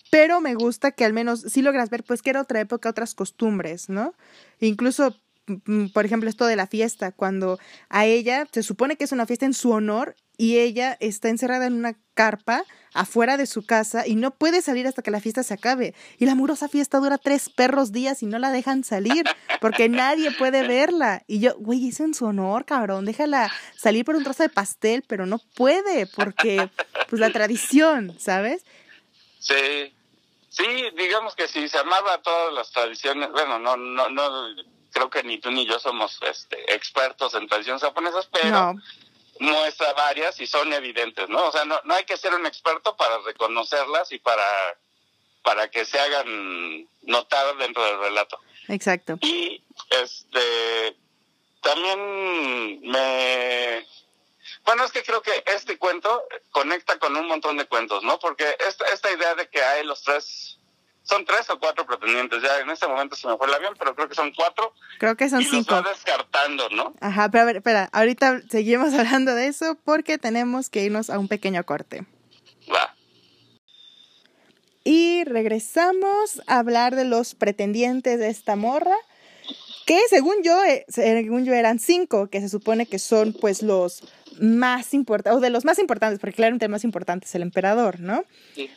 pero 0.09 0.41
me 0.41 0.55
gusta 0.55 0.91
que 0.91 1.05
al 1.05 1.13
menos 1.13 1.41
sí 1.41 1.61
logras 1.61 1.89
ver 1.89 2.03
pues 2.03 2.21
que 2.21 2.29
era 2.29 2.41
otra 2.41 2.59
época, 2.59 2.89
otras 2.89 3.15
costumbres, 3.15 3.89
¿no? 3.89 4.13
Incluso 4.59 5.15
mm, 5.47 5.87
por 5.87 6.05
ejemplo, 6.05 6.29
esto 6.29 6.45
de 6.45 6.55
la 6.55 6.67
fiesta, 6.67 7.11
cuando 7.11 7.59
a 7.89 8.05
ella 8.05 8.47
se 8.51 8.63
supone 8.63 8.95
que 8.95 9.03
es 9.03 9.11
una 9.11 9.25
fiesta 9.25 9.45
en 9.45 9.53
su 9.53 9.71
honor 9.71 10.15
y 10.37 10.57
ella 10.57 10.95
está 11.01 11.27
encerrada 11.27 11.65
en 11.65 11.73
una 11.73 11.97
carpa 12.13 12.63
afuera 12.93 13.37
de 13.37 13.45
su 13.45 13.65
casa 13.65 14.07
y 14.07 14.15
no 14.15 14.31
puede 14.31 14.61
salir 14.61 14.87
hasta 14.87 15.01
que 15.01 15.11
la 15.11 15.19
fiesta 15.19 15.43
se 15.43 15.53
acabe. 15.53 15.93
Y 16.17 16.25
la 16.25 16.33
murosa 16.33 16.69
fiesta 16.69 16.99
dura 16.99 17.17
tres 17.17 17.49
perros 17.49 17.91
días 17.91 18.23
y 18.23 18.25
no 18.25 18.39
la 18.39 18.49
dejan 18.51 18.85
salir 18.85 19.25
porque 19.59 19.89
nadie 19.89 20.31
puede 20.31 20.65
verla. 20.65 21.23
Y 21.27 21.39
yo, 21.39 21.55
güey, 21.59 21.89
es 21.89 21.99
en 21.99 22.13
su 22.13 22.25
honor, 22.25 22.65
cabrón, 22.65 23.05
déjala 23.05 23.51
salir 23.75 24.05
por 24.05 24.15
un 24.15 24.23
trozo 24.23 24.43
de 24.43 24.49
pastel, 24.49 25.03
pero 25.07 25.25
no 25.25 25.39
puede 25.55 26.07
porque, 26.07 26.69
pues 27.09 27.19
la 27.19 27.31
tradición, 27.31 28.15
¿sabes? 28.17 28.63
Sí, 29.39 29.93
sí, 30.49 30.89
digamos 30.95 31.35
que 31.35 31.47
si 31.47 31.67
se 31.67 31.77
amaba 31.77 32.21
todas 32.21 32.53
las 32.53 32.71
tradiciones, 32.71 33.31
bueno, 33.31 33.59
no, 33.59 33.77
no, 33.77 34.09
no, 34.09 34.47
creo 34.91 35.09
que 35.09 35.23
ni 35.23 35.39
tú 35.39 35.51
ni 35.51 35.65
yo 35.65 35.79
somos 35.79 36.19
este, 36.23 36.73
expertos 36.73 37.33
en 37.35 37.47
tradiciones 37.47 37.81
japonesas, 37.81 38.27
pero 38.31 38.75
muestra 39.39 39.93
varias 39.93 40.39
y 40.41 40.47
son 40.47 40.73
evidentes, 40.73 41.29
¿no? 41.29 41.47
O 41.47 41.51
sea, 41.51 41.65
no, 41.65 41.79
no 41.85 41.93
hay 41.93 42.03
que 42.03 42.17
ser 42.17 42.33
un 42.33 42.45
experto 42.45 42.95
para 42.97 43.19
reconocerlas 43.19 44.11
y 44.11 44.19
para, 44.19 44.77
para 45.43 45.69
que 45.69 45.85
se 45.85 45.99
hagan 45.99 46.87
notar 47.03 47.55
dentro 47.57 47.83
del 47.85 47.99
relato. 47.99 48.39
Exacto. 48.67 49.17
Y 49.21 49.63
este 49.89 50.97
también 51.61 52.81
me 52.81 53.85
bueno, 54.65 54.83
es 54.83 54.91
que 54.91 55.03
creo 55.03 55.21
que 55.21 55.43
este 55.47 55.77
cuento 55.77 56.23
conecta 56.51 56.97
con 56.99 57.15
un 57.15 57.27
montón 57.27 57.57
de 57.57 57.65
cuentos, 57.65 58.03
¿no? 58.03 58.19
Porque 58.19 58.57
esta, 58.67 58.85
esta 58.85 59.11
idea 59.11 59.35
de 59.35 59.49
que 59.49 59.61
hay 59.61 59.85
los 59.85 60.03
tres 60.03 60.59
son 61.09 61.25
tres 61.25 61.49
o 61.49 61.59
cuatro 61.59 61.85
pretendientes. 61.85 62.41
Ya 62.43 62.59
en 62.59 62.69
este 62.69 62.87
momento 62.87 63.15
se 63.15 63.27
me 63.27 63.35
fue 63.37 63.47
el 63.47 63.53
avión, 63.53 63.73
pero 63.77 63.95
creo 63.95 64.07
que 64.07 64.15
son 64.15 64.31
cuatro. 64.31 64.73
Creo 64.99 65.15
que 65.17 65.29
son 65.29 65.41
y 65.41 65.45
cinco. 65.45 65.75
Los 65.75 65.85
va 65.85 65.89
descartando, 65.89 66.69
¿no? 66.69 66.93
Ajá, 67.01 67.29
pero 67.29 67.43
a 67.43 67.45
ver, 67.45 67.57
espera, 67.57 67.89
ahorita 67.91 68.41
seguimos 68.49 68.93
hablando 68.93 69.33
de 69.33 69.47
eso 69.47 69.77
porque 69.83 70.17
tenemos 70.17 70.69
que 70.69 70.83
irnos 70.83 71.09
a 71.09 71.17
un 71.17 71.27
pequeño 71.27 71.63
corte. 71.63 72.05
Va. 72.71 72.95
Y 74.83 75.23
regresamos 75.25 76.41
a 76.47 76.59
hablar 76.59 76.95
de 76.95 77.05
los 77.05 77.35
pretendientes 77.35 78.19
de 78.19 78.29
esta 78.29 78.55
morra, 78.55 78.95
que 79.89 79.97
según 80.07 80.35
yo, 80.43 80.63
eh, 80.63 80.85
según 80.87 81.45
yo 81.45 81.53
eran 81.55 81.79
cinco, 81.79 82.27
que 82.27 82.41
se 82.41 82.47
supone 82.47 82.85
que 82.85 82.99
son 82.99 83.33
pues 83.33 83.63
los 83.63 84.03
más 84.39 84.93
importantes, 84.93 85.35
o 85.35 85.39
de 85.39 85.49
los 85.49 85.65
más 85.65 85.79
importantes, 85.79 86.19
porque 86.19 86.35
claramente 86.35 86.65
el 86.65 86.71
más 86.71 86.83
importante 86.83 87.25
es 87.25 87.33
el 87.33 87.41
emperador, 87.41 87.99
¿no? 87.99 88.23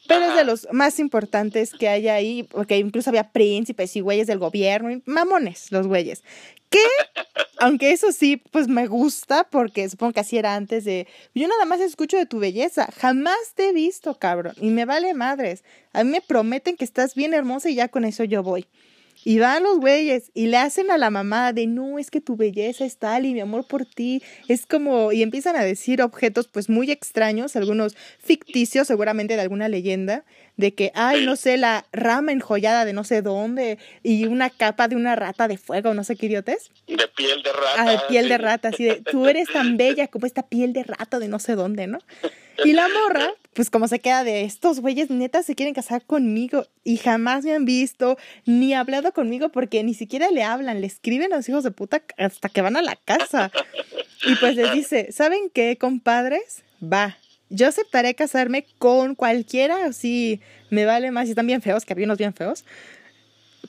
Pero 0.09 0.25
es 0.25 0.35
de 0.35 0.45
los 0.45 0.67
más 0.73 0.99
importantes 0.99 1.75
que 1.75 1.89
hay 1.89 2.09
ahí, 2.09 2.45
porque 2.45 2.79
incluso 2.79 3.11
había 3.11 3.31
príncipes 3.31 3.95
y 3.95 4.01
güeyes 4.01 4.27
del 4.27 4.39
gobierno, 4.39 4.91
y 4.91 5.03
mamones 5.05 5.71
los 5.71 5.87
güeyes. 5.87 6.25
Que, 6.71 6.81
aunque 7.59 7.93
eso 7.93 8.11
sí, 8.11 8.43
pues 8.51 8.69
me 8.69 8.87
gusta, 8.87 9.45
porque 9.45 9.87
supongo 9.91 10.15
que 10.15 10.21
así 10.21 10.39
era 10.39 10.55
antes 10.55 10.87
de, 10.87 11.07
yo 11.35 11.47
nada 11.47 11.67
más 11.67 11.81
escucho 11.81 12.17
de 12.17 12.25
tu 12.25 12.39
belleza, 12.39 12.89
jamás 12.97 13.37
te 13.55 13.69
he 13.69 13.73
visto, 13.75 14.19
cabrón, 14.19 14.55
y 14.63 14.71
me 14.71 14.87
vale 14.87 15.13
madres. 15.13 15.63
A 15.93 16.05
mí 16.05 16.11
me 16.11 16.23
prometen 16.23 16.79
que 16.79 16.87
estás 16.87 17.15
bien 17.15 17.35
hermosa 17.35 17.69
y 17.69 17.75
ya 17.75 17.89
con 17.89 18.07
eso 18.07 18.25
yo 18.25 18.43
voy. 18.43 18.67
Y 19.25 19.39
van 19.39 19.63
los 19.63 19.79
güeyes 19.79 20.31
y 20.35 20.47
le 20.47 20.57
hacen 20.57 20.91
a 20.91 20.99
la 20.99 21.11
mamá 21.11 21.53
de 21.53 21.67
no, 21.67 21.99
es 21.99 22.11
que 22.11 22.21
tu 22.21 22.37
belleza 22.37 22.85
es 22.85 22.97
tal 22.97 23.27
y 23.27 23.35
mi 23.35 23.41
amor 23.41 23.67
por 23.67 23.87
ti 23.87 24.23
es 24.49 24.67
como, 24.67 25.13
y 25.13 25.23
empiezan 25.23 25.57
a 25.57 25.63
decir 25.63 26.03
objetos 26.03 26.49
pues 26.49 26.69
muy 26.69 26.91
extraños, 26.91 27.55
algunos 27.57 27.97
ficticios 28.19 28.87
seguramente 28.87 29.37
de 29.37 29.43
alguna 29.43 29.69
leyenda, 29.69 30.25
de 30.57 30.75
que, 30.75 30.93
ay, 30.95 31.25
no 31.25 31.37
sé, 31.37 31.57
la 31.57 31.87
rama 31.93 32.33
enjollada 32.33 32.85
de 32.85 32.93
no 32.93 33.05
sé 33.05 33.23
dónde 33.23 33.79
y 34.03 34.27
una 34.27 34.51
capa 34.51 34.89
de 34.89 34.97
una 34.97 35.17
rata 35.17 35.49
de 35.49 35.57
fuego, 35.57 35.95
no 35.95 36.05
sé 36.05 36.17
qué 36.17 36.27
idiotes. 36.27 36.71
De 36.87 37.09
piel 37.17 37.43
de 37.43 37.53
rata. 37.53 37.75
Ah, 37.79 37.91
de 37.91 37.99
piel 38.09 38.29
de 38.29 38.39
rata, 38.39 38.69
así 38.69 38.85
de, 38.85 39.01
tú 39.01 39.27
eres 39.27 39.49
tan 39.53 39.77
bella 39.77 40.09
como 40.09 40.27
esta 40.27 40.43
piel 40.43 40.73
de 40.73 40.83
rata 40.83 41.19
de 41.19 41.29
no 41.29 41.39
sé 41.39 41.55
dónde, 41.55 41.87
¿no? 41.87 41.99
Y 42.65 42.73
la 42.73 42.89
morra, 42.89 43.33
pues 43.55 43.71
como 43.71 43.89
se 43.89 43.99
queda 44.01 44.25
de 44.25 44.43
estos 44.43 44.81
güeyes, 44.81 45.11
neta 45.11 45.43
se 45.43 45.55
quieren 45.55 45.75
casar 45.75 46.05
conmigo 46.05 46.67
y 46.85 46.97
jamás 46.97 47.45
me 47.45 47.55
han 47.55 47.65
visto 47.65 48.17
ni 48.47 48.75
hablado 48.75 49.13
conmigo 49.13 49.51
porque 49.51 49.83
ni 49.83 49.95
siquiera 49.95 50.31
le 50.31 50.43
hablan, 50.43 50.81
le 50.81 50.87
escriben 50.87 51.33
a 51.33 51.37
los 51.37 51.49
hijos 51.49 51.65
de 51.65 51.71
puta 51.71 52.03
hasta 52.19 52.49
que 52.49 52.63
van 52.63 52.77
a 52.77 52.83
la 52.83 52.97
casa. 52.97 53.51
Y 54.25 54.37
pues 54.37 54.57
les 54.57 54.73
dice, 54.73 55.13
¿saben 55.13 55.51
qué, 55.53 55.77
compadres? 55.79 56.63
Va, 56.83 57.17
yo 57.51 57.69
aceptaré 57.69 58.15
casarme 58.15 58.67
con 58.79 59.15
cualquiera, 59.15 59.85
así 59.85 60.41
me 60.71 60.87
vale 60.87 61.11
más, 61.11 61.27
si 61.27 61.33
están 61.33 61.47
bien 61.47 61.63
feos, 61.63 61.85
que 61.85 61.93
había 61.93 62.07
unos 62.07 62.19
bien 62.19 62.33
feos, 62.33 62.65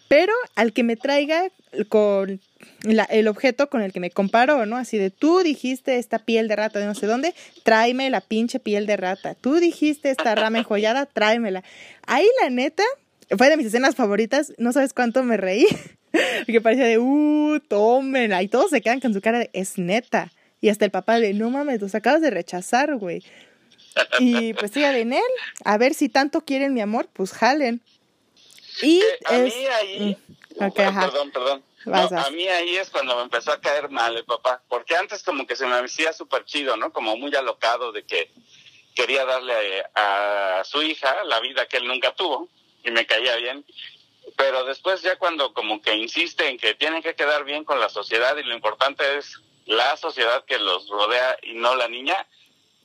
pero 0.08 0.34
al 0.56 0.74
que 0.74 0.84
me 0.84 0.96
traiga 0.96 1.50
con 1.89 2.39
la, 2.84 3.03
el 3.06 3.27
objeto 3.27 3.70
con 3.70 3.82
el 3.82 3.92
que 3.92 4.00
me 4.00 4.12
comparó, 4.12 4.65
¿no? 4.65 4.77
Así 4.77 4.98
de, 4.98 5.10
tú 5.10 5.39
dijiste 5.39 5.98
esta 5.98 6.20
piel 6.20 6.48
de 6.48 6.56
rata 6.56 6.80
de 6.80 6.86
no 6.86 6.96
sé 6.96 7.08
dónde, 7.08 7.34
tráeme 7.63 8.10
la 8.10 8.22
pinche 8.22 8.60
piel 8.60 8.86
de 8.86 8.98
rata. 8.98 9.36
Tú 9.36 9.56
dijiste 9.56 10.10
esta 10.10 10.36
rama 10.36 10.60
enjollada, 10.60 11.06
tráemela. 11.13 11.63
Ahí 12.06 12.27
la 12.42 12.50
neta, 12.50 12.84
fue 13.38 13.50
de 13.50 13.58
mis 13.58 13.68
escenas 13.68 13.96
favoritas, 13.96 14.53
no 14.58 14.72
sabes 14.74 14.94
cuánto 14.94 15.24
me 15.24 15.38
reí, 15.38 15.65
porque 16.46 16.62
parecía 16.62 16.86
de, 16.86 17.00
uh, 17.00 17.60
tómenla, 17.68 18.44
y 18.44 18.48
todos 18.48 18.70
se 18.70 18.82
quedan 18.82 19.00
con 19.00 19.13
su 19.13 19.22
cara 19.22 19.39
de, 19.39 19.50
es 19.53 19.77
neta. 19.77 20.32
Y 20.62 20.70
hasta 20.70 20.86
el 20.86 20.92
papá 20.92 21.20
de, 21.20 21.34
no 21.34 21.50
mames, 21.50 21.82
los 21.82 21.94
acabas 21.96 22.22
de 22.22 22.30
rechazar, 22.30 22.96
güey. 22.96 23.22
Y 24.20 24.53
pues 24.53 24.72
siga 24.72 24.98
en 24.98 25.13
él, 25.13 25.22
a 25.65 25.77
ver 25.77 25.94
si 25.94 26.10
tanto 26.10 26.42
quieren 26.42 26.74
mi 26.74 26.82
amor, 26.82 27.10
pues 27.13 27.32
jalen. 27.32 27.82
Y 28.82 29.00
Eh, 29.00 29.03
a 29.25 29.38
es... 29.38 29.53
mí 29.56 29.65
ahí, 29.82 30.18
Perdón, 30.57 31.31
perdón. 31.31 31.63
No, 31.86 31.98
a 31.98 32.29
mí 32.29 32.48
ahí 32.48 32.77
es 32.77 32.89
cuando 32.89 33.15
me 33.15 33.24
empezó 33.24 33.51
a 33.51 33.60
caer 33.60 33.89
mal 33.89 34.15
el 34.15 34.24
papá, 34.24 34.62
porque 34.69 34.95
antes 34.95 35.24
como 35.24 35.45
que 35.45 35.55
se 35.55 35.65
me 35.65 35.75
hacía 35.75 36.13
súper 36.13 36.45
chido, 36.45 36.77
¿no? 36.77 36.93
Como 36.93 37.17
muy 37.17 37.36
alocado 37.36 37.91
de 37.91 38.05
que 38.05 38.31
quería 38.95 39.25
darle 39.25 39.83
a, 39.95 40.60
a 40.60 40.63
su 40.63 40.81
hija 40.81 41.24
la 41.25 41.39
vida 41.39 41.65
que 41.67 41.77
él 41.77 41.88
nunca 41.88 42.13
tuvo 42.15 42.48
y 42.83 42.91
me 42.91 43.05
caía 43.05 43.36
bien. 43.36 43.65
Pero 44.38 44.63
después 44.63 45.01
ya 45.01 45.17
cuando 45.17 45.53
como 45.53 45.81
que 45.81 45.95
insiste 45.95 46.48
en 46.48 46.57
que 46.57 46.74
tienen 46.75 47.03
que 47.03 47.15
quedar 47.15 47.43
bien 47.43 47.65
con 47.65 47.79
la 47.79 47.89
sociedad 47.89 48.38
y 48.38 48.43
lo 48.43 48.55
importante 48.55 49.17
es 49.17 49.41
la 49.65 49.98
sociedad 49.98 50.45
que 50.45 50.60
los 50.60 50.88
rodea 50.89 51.38
y 51.41 51.53
no 51.53 51.75
la 51.75 51.88
niña, 51.88 52.15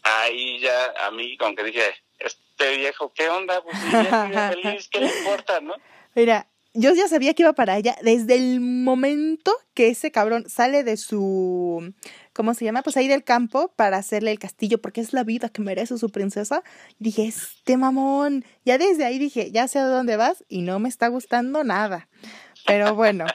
ahí 0.02 0.60
ya 0.60 0.94
a 1.00 1.10
mí 1.10 1.36
como 1.36 1.54
que 1.54 1.64
dije, 1.64 1.94
este 2.18 2.76
viejo, 2.76 3.12
¿qué 3.14 3.28
onda? 3.28 3.62
Pues 3.62 3.76
si 3.78 3.90
ya 3.90 4.52
feliz, 4.52 4.88
¿qué 4.88 5.00
le 5.00 5.06
importa, 5.06 5.60
no? 5.60 5.74
Mira, 6.14 6.48
yo 6.78 6.94
ya 6.94 7.08
sabía 7.08 7.34
que 7.34 7.42
iba 7.42 7.52
para 7.54 7.74
allá 7.74 7.96
desde 8.02 8.36
el 8.36 8.60
momento 8.60 9.52
que 9.74 9.88
ese 9.88 10.12
cabrón 10.12 10.48
sale 10.48 10.84
de 10.84 10.96
su, 10.96 11.92
¿cómo 12.32 12.54
se 12.54 12.64
llama? 12.64 12.82
Pues 12.82 12.96
ahí 12.96 13.08
del 13.08 13.24
campo 13.24 13.72
para 13.74 13.96
hacerle 13.96 14.30
el 14.30 14.38
castillo, 14.38 14.80
porque 14.80 15.00
es 15.00 15.12
la 15.12 15.24
vida 15.24 15.48
que 15.48 15.60
merece 15.60 15.98
su 15.98 16.10
princesa. 16.10 16.62
Dije, 17.00 17.26
este 17.26 17.76
mamón. 17.76 18.44
Ya 18.64 18.78
desde 18.78 19.04
ahí 19.04 19.18
dije, 19.18 19.50
ya 19.50 19.66
sé 19.66 19.80
a 19.80 19.86
dónde 19.86 20.16
vas 20.16 20.44
y 20.48 20.62
no 20.62 20.78
me 20.78 20.88
está 20.88 21.08
gustando 21.08 21.64
nada. 21.64 22.08
Pero 22.64 22.94
bueno, 22.94 23.26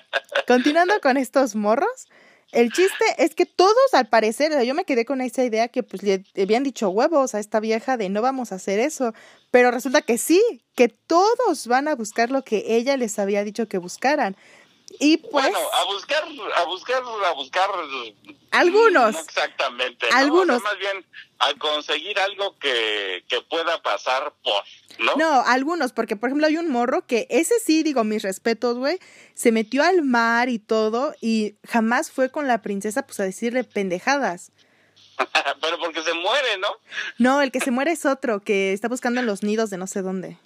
continuando 0.47 0.93
con 1.01 1.17
estos 1.17 1.55
morros. 1.55 2.07
El 2.53 2.71
chiste 2.71 3.03
es 3.17 3.33
que 3.33 3.47
todos, 3.47 3.93
al 3.93 4.09
parecer, 4.09 4.63
yo 4.63 4.75
me 4.75 4.85
quedé 4.85 5.05
con 5.05 5.21
esa 5.21 5.43
idea 5.43 5.69
que 5.69 5.81
pues 5.81 6.03
le 6.03 6.23
habían 6.39 6.61
dicho 6.61 6.87
huevos 6.89 7.33
a 7.33 7.39
esta 7.39 7.59
vieja 7.59 7.97
de 7.97 8.09
no 8.09 8.21
vamos 8.21 8.51
a 8.51 8.55
hacer 8.55 8.79
eso. 8.79 9.13
Pero 9.49 9.71
resulta 9.71 10.03
que 10.03 10.19
sí, 10.19 10.39
que 10.75 10.87
todos 10.87 11.65
van 11.65 11.87
a 11.87 11.95
buscar 11.95 12.29
lo 12.29 12.43
que 12.43 12.63
ella 12.75 12.95
les 12.95 13.17
había 13.17 13.43
dicho 13.43 13.67
que 13.67 13.79
buscaran. 13.79 14.37
Y 14.99 15.17
pues, 15.17 15.31
Bueno, 15.31 15.59
a 15.73 15.85
buscar, 15.85 16.23
a 16.55 16.63
buscar, 16.65 17.03
a 17.25 17.31
buscar. 17.31 17.69
Algunos. 18.51 19.13
No 19.13 19.19
exactamente. 19.19 20.07
¿no? 20.09 20.17
Algunos. 20.17 20.57
O 20.57 20.59
sea, 20.59 20.71
más 20.71 20.79
bien 20.79 21.05
a 21.39 21.53
conseguir 21.55 22.17
algo 22.19 22.57
que, 22.57 23.25
que 23.27 23.41
pueda 23.41 23.81
pasar 23.81 24.33
por, 24.43 24.63
¿no? 24.99 25.15
no, 25.17 25.41
algunos, 25.41 25.91
porque 25.91 26.15
por 26.15 26.29
ejemplo 26.29 26.47
hay 26.47 26.57
un 26.57 26.69
morro 26.69 27.05
que 27.05 27.27
ese 27.29 27.55
sí, 27.59 27.83
digo, 27.83 28.03
mis 28.05 28.23
respetos, 28.23 28.77
güey, 28.77 28.99
se 29.33 29.51
metió 29.51 29.83
al 29.83 30.03
mar 30.03 30.47
y 30.47 30.59
todo 30.59 31.13
y 31.19 31.55
jamás 31.67 32.11
fue 32.11 32.31
con 32.31 32.47
la 32.47 32.61
princesa 32.61 33.05
pues 33.05 33.19
a 33.19 33.23
decirle 33.23 33.65
pendejadas. 33.65 34.51
Pero 35.61 35.79
porque 35.79 36.01
se 36.01 36.13
muere, 36.13 36.57
¿no? 36.59 36.69
No, 37.17 37.41
el 37.41 37.51
que 37.51 37.59
se 37.59 37.71
muere 37.71 37.91
es 37.91 38.05
otro, 38.05 38.41
que 38.41 38.73
está 38.73 38.87
buscando 38.87 39.19
en 39.19 39.25
los 39.25 39.43
nidos 39.43 39.69
de 39.69 39.77
no 39.77 39.87
sé 39.87 40.01
dónde. 40.01 40.37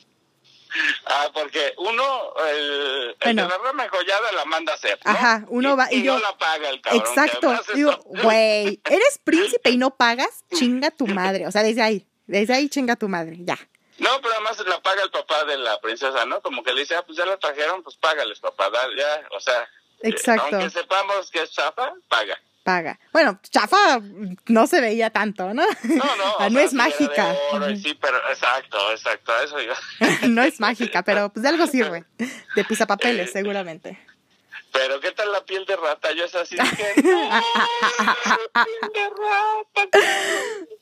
Ah, 1.05 1.29
porque 1.33 1.73
uno, 1.77 2.33
el, 2.49 3.09
el 3.09 3.15
Bueno. 3.23 3.43
de 3.43 3.49
la 3.49 3.57
rama 3.57 3.87
la 4.33 4.45
manda 4.45 4.73
a 4.73 4.75
hacer. 4.75 4.99
¿no? 5.05 5.11
Ajá, 5.11 5.45
uno 5.47 5.77
va 5.77 5.87
y 5.91 6.03
yo- 6.03 6.13
no 6.13 6.19
la 6.19 6.37
paga 6.37 6.69
el 6.69 6.81
cabrón. 6.81 7.01
Exacto. 7.07 7.53
Digo, 7.73 7.97
güey, 8.05 8.81
eres 8.89 9.19
príncipe 9.23 9.69
y 9.69 9.77
no 9.77 9.91
pagas, 9.95 10.43
chinga 10.53 10.91
tu 10.91 11.07
madre. 11.07 11.47
O 11.47 11.51
sea, 11.51 11.63
desde 11.63 11.81
ahí, 11.81 12.05
desde 12.27 12.53
ahí 12.53 12.69
chinga 12.69 12.95
tu 12.95 13.07
madre, 13.07 13.37
ya. 13.39 13.57
No, 13.99 14.21
pero 14.21 14.33
además 14.35 14.61
la 14.67 14.79
paga 14.81 15.01
el 15.03 15.09
papá 15.09 15.43
de 15.45 15.57
la 15.57 15.79
princesa, 15.81 16.23
¿no? 16.25 16.39
Como 16.41 16.63
que 16.63 16.71
le 16.73 16.81
dice, 16.81 16.95
ah, 16.95 17.03
pues 17.05 17.17
ya 17.17 17.25
la 17.25 17.37
trajeron, 17.37 17.81
pues 17.81 17.95
págales, 17.97 18.39
papá, 18.39 18.69
dale, 18.69 18.95
ya, 18.95 19.23
o 19.31 19.39
sea. 19.39 19.61
eh, 20.01 20.09
Exacto. 20.09 20.55
aunque 20.55 20.69
sepamos 20.69 21.31
que 21.31 21.41
es 21.41 21.51
chafa, 21.51 21.93
paga. 22.07 22.39
Paga. 22.67 22.99
Bueno, 23.13 23.39
chafa 23.49 24.01
no 24.47 24.67
se 24.67 24.81
veía 24.81 25.09
tanto, 25.09 25.53
¿no? 25.53 25.65
No, 25.83 26.15
no. 26.17 26.27
Ah, 26.39 26.49
no 26.49 26.59
es 26.59 26.73
mágica. 26.73 27.33
sí, 27.81 27.97
pero 27.99 28.17
exacto, 28.29 28.91
exacto, 28.91 29.31
eso 29.41 29.57
yo. 29.61 29.73
no 30.27 30.43
es 30.43 30.59
mágica, 30.59 31.01
pero 31.01 31.29
pues 31.29 31.43
de 31.43 31.49
algo 31.49 31.65
sirve. 31.65 32.03
De 32.55 32.65
pisapapeles, 32.65 33.31
seguramente. 33.31 33.97
Pero 34.73 34.99
¿qué 34.99 35.13
tal 35.13 35.31
la 35.31 35.45
piel 35.45 35.65
de 35.65 35.77
rata? 35.77 36.11
Yo 36.11 36.25
es 36.25 36.35
así 36.35 36.57
dije, 36.57 36.93
no, 36.97 37.29
piel 38.65 38.91
de 38.93 39.09
rata. 39.15 39.99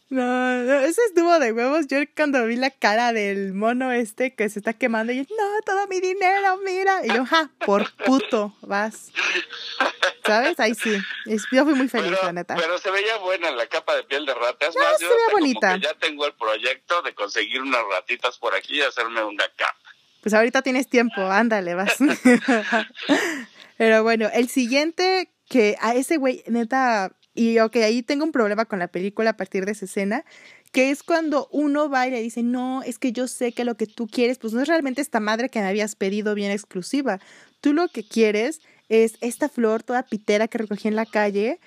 No, 0.10 0.64
no, 0.64 0.74
ese 0.82 1.02
estuvo 1.08 1.40
de 1.40 1.52
huevos. 1.52 1.88
Yo 1.88 1.98
cuando 2.16 2.46
vi 2.46 2.56
la 2.58 2.70
cara 2.70 3.12
del 3.12 3.54
mono 3.54 3.92
este 3.92 4.36
que 4.36 4.48
se 4.50 4.60
está 4.60 4.74
quemando, 4.74 5.12
y 5.12 5.18
yo, 5.18 5.24
no, 5.36 5.62
todo 5.66 5.88
mi 5.88 6.00
dinero, 6.00 6.58
mira. 6.64 7.04
Y 7.04 7.10
yo, 7.10 7.26
ja, 7.26 7.50
por 7.66 7.92
puto, 8.06 8.56
vas. 8.62 9.12
¿Sabes? 10.26 10.60
Ahí 10.60 10.76
sí. 10.76 10.96
Yo 11.52 11.66
fui 11.66 11.74
muy 11.74 11.88
feliz, 11.88 12.12
Pero, 12.12 12.24
la 12.24 12.34
neta. 12.34 12.56
pero 12.56 12.78
se 12.78 12.92
veía 12.92 13.18
buena 13.18 13.50
la 13.52 13.68
capa 13.68 13.96
de 13.96 14.04
piel 14.04 14.26
de 14.26 14.34
rata. 14.36 14.68
Es 14.68 14.76
No, 14.76 14.82
más, 14.84 14.98
se 15.00 15.06
yo 15.06 15.10
veía 15.10 15.26
como 15.26 15.38
bonita. 15.40 15.74
que 15.76 15.82
ya 15.82 15.94
tengo 15.96 16.26
el 16.28 16.34
proyecto 16.34 17.02
de 17.02 17.14
conseguir 17.16 17.62
unas 17.62 17.82
ratitas 17.92 18.38
por 18.38 18.54
aquí 18.56 18.78
y 18.78 18.82
hacerme 18.82 19.24
una 19.24 19.44
capa. 19.56 19.76
Pues 20.22 20.34
ahorita 20.34 20.62
tienes 20.62 20.88
tiempo, 20.90 21.22
ándale, 21.22 21.74
vas. 21.76 21.96
Pero 23.78 24.04
bueno, 24.04 24.30
el 24.34 24.50
siguiente 24.50 25.32
que 25.50 25.78
a 25.82 25.94
ese 25.96 26.18
güey, 26.18 26.44
neta, 26.48 27.12
y 27.36 27.60
ok, 27.60 27.76
ahí 27.78 28.02
tengo 28.02 28.24
un 28.24 28.32
problema 28.32 28.66
con 28.66 28.80
la 28.80 28.88
película 28.88 29.32
a 29.32 29.38
partir 29.38 29.66
de 29.66 29.74
esa 29.74 29.86
escena, 29.86 30.24
que 30.72 30.90
es 30.90 31.04
cuando 31.04 31.48
uno 31.52 31.90
va 31.90 32.08
y 32.08 32.12
le 32.12 32.22
dice, 32.22 32.44
no, 32.44 32.82
es 32.84 32.98
que 32.98 33.12
yo 33.12 33.28
sé 33.28 33.52
que 33.52 33.66
lo 33.66 33.76
que 33.76 33.88
tú 33.88 34.08
quieres, 34.08 34.40
pues 34.40 34.54
no 34.54 34.62
es 34.62 34.68
realmente 34.68 35.02
esta 35.02 35.20
madre 35.20 35.50
que 35.50 35.60
me 35.60 35.68
habías 35.68 35.96
pedido 35.96 36.34
bien 36.34 36.52
exclusiva. 36.52 37.20
Tú 37.62 37.74
lo 37.74 37.88
que 37.90 38.04
quieres 38.04 38.62
es 38.90 39.18
esta 39.22 39.50
flor 39.50 39.84
toda 39.84 40.04
pitera 40.04 40.48
que 40.48 40.58
recogí 40.58 40.88
en 40.88 40.96
la 40.96 41.06
calle 41.06 41.60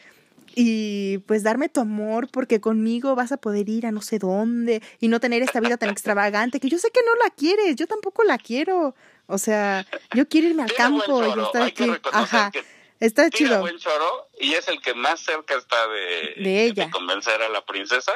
y 0.55 1.19
pues 1.19 1.43
darme 1.43 1.69
tu 1.69 1.81
amor 1.81 2.29
porque 2.31 2.61
conmigo 2.61 3.15
vas 3.15 3.33
a 3.33 3.37
poder 3.37 3.69
ir 3.69 3.87
a 3.87 3.93
no 3.93 4.03
sé 4.03 4.19
dónde 4.19 4.83
y 5.01 5.09
no 5.09 5.21
tener 5.21 5.43
esta 5.43 5.61
vida 5.61 5.77
tan 5.77 5.91
extravagante 5.91 6.61
que 6.61 6.69
yo 6.69 6.79
sé 6.79 6.91
que 6.91 7.01
no 7.07 7.15
la 7.25 7.31
quieres, 7.31 7.77
yo 7.77 7.87
tampoco 7.87 8.25
la 8.25 8.39
quiero. 8.39 8.95
O 9.27 9.37
sea, 9.37 9.87
yo 10.15 10.27
quiero 10.27 10.49
irme 10.49 10.63
al 10.63 10.73
Tiene 10.73 10.99
campo 10.99 11.23
y 11.23 11.41
estar 11.41 11.63
aquí. 11.63 11.91
Ajá, 12.13 12.51
que 12.51 12.65
está 13.01 13.31
chido. 13.31 13.61
buen 13.61 13.79
choro 13.79 14.29
y 14.41 14.55
es 14.55 14.69
el 14.69 14.81
que 14.81 14.95
más 14.95 15.21
cerca 15.21 15.55
está 15.57 15.87
de, 15.89 16.43
De 16.43 16.65
ella. 16.65 16.91
convencer 16.91 17.41
a 17.43 17.49
la 17.49 17.65
princesa. 17.65 18.13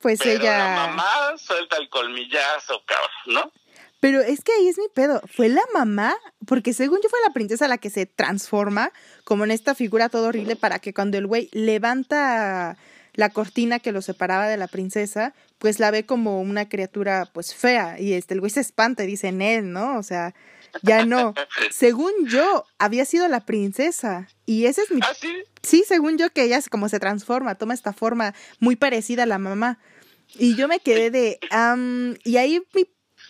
Pues 0.00 0.18
pero 0.22 0.40
ella... 0.40 0.58
la 0.58 0.86
mamá 0.86 1.38
suelta 1.38 1.76
el 1.76 1.88
colmillazo, 1.88 2.82
cabrón, 2.86 3.10
¿no? 3.26 3.52
Pero 4.00 4.22
es 4.22 4.42
que 4.42 4.52
ahí 4.52 4.68
es 4.68 4.78
mi 4.78 4.88
pedo. 4.88 5.20
Fue 5.36 5.50
la 5.50 5.62
mamá, 5.74 6.16
porque 6.46 6.72
según 6.72 7.00
yo 7.02 7.10
fue 7.10 7.20
la 7.26 7.34
princesa 7.34 7.68
la 7.68 7.76
que 7.76 7.90
se 7.90 8.06
transforma 8.06 8.92
como 9.24 9.44
en 9.44 9.50
esta 9.50 9.74
figura 9.74 10.08
todo 10.08 10.28
horrible 10.28 10.56
para 10.56 10.78
que 10.78 10.94
cuando 10.94 11.18
el 11.18 11.26
güey 11.26 11.50
levanta 11.52 12.78
la 13.12 13.28
cortina 13.28 13.78
que 13.78 13.92
lo 13.92 14.00
separaba 14.00 14.48
de 14.48 14.56
la 14.56 14.68
princesa, 14.68 15.34
pues 15.58 15.80
la 15.80 15.90
ve 15.90 16.06
como 16.06 16.40
una 16.40 16.66
criatura 16.68 17.28
pues 17.34 17.54
fea 17.54 18.00
y 18.00 18.14
este 18.14 18.32
el 18.32 18.40
güey 18.40 18.50
se 18.50 18.60
espanta 18.60 19.04
y 19.04 19.06
dice 19.08 19.28
en 19.28 19.42
él, 19.42 19.70
¿no? 19.70 19.98
O 19.98 20.02
sea, 20.02 20.34
ya 20.82 21.04
no. 21.04 21.34
Según 21.70 22.12
yo, 22.26 22.64
había 22.78 23.04
sido 23.04 23.28
la 23.28 23.40
princesa 23.40 24.28
y 24.46 24.66
ese 24.66 24.82
es 24.82 24.90
mi 24.90 25.00
Ah, 25.02 25.12
sí. 25.18 25.42
Sí, 25.62 25.84
según 25.86 26.18
yo 26.18 26.30
que 26.30 26.42
ella 26.42 26.56
es 26.56 26.68
como 26.68 26.88
se 26.88 27.00
transforma, 27.00 27.54
toma 27.54 27.74
esta 27.74 27.92
forma 27.92 28.34
muy 28.58 28.76
parecida 28.76 29.24
a 29.24 29.26
la 29.26 29.38
mamá. 29.38 29.78
Y 30.38 30.54
yo 30.54 30.68
me 30.68 30.80
quedé 30.80 31.10
de... 31.10 31.38
am, 31.50 32.16
y 32.24 32.36
ahí 32.36 32.62
mi 32.74 32.86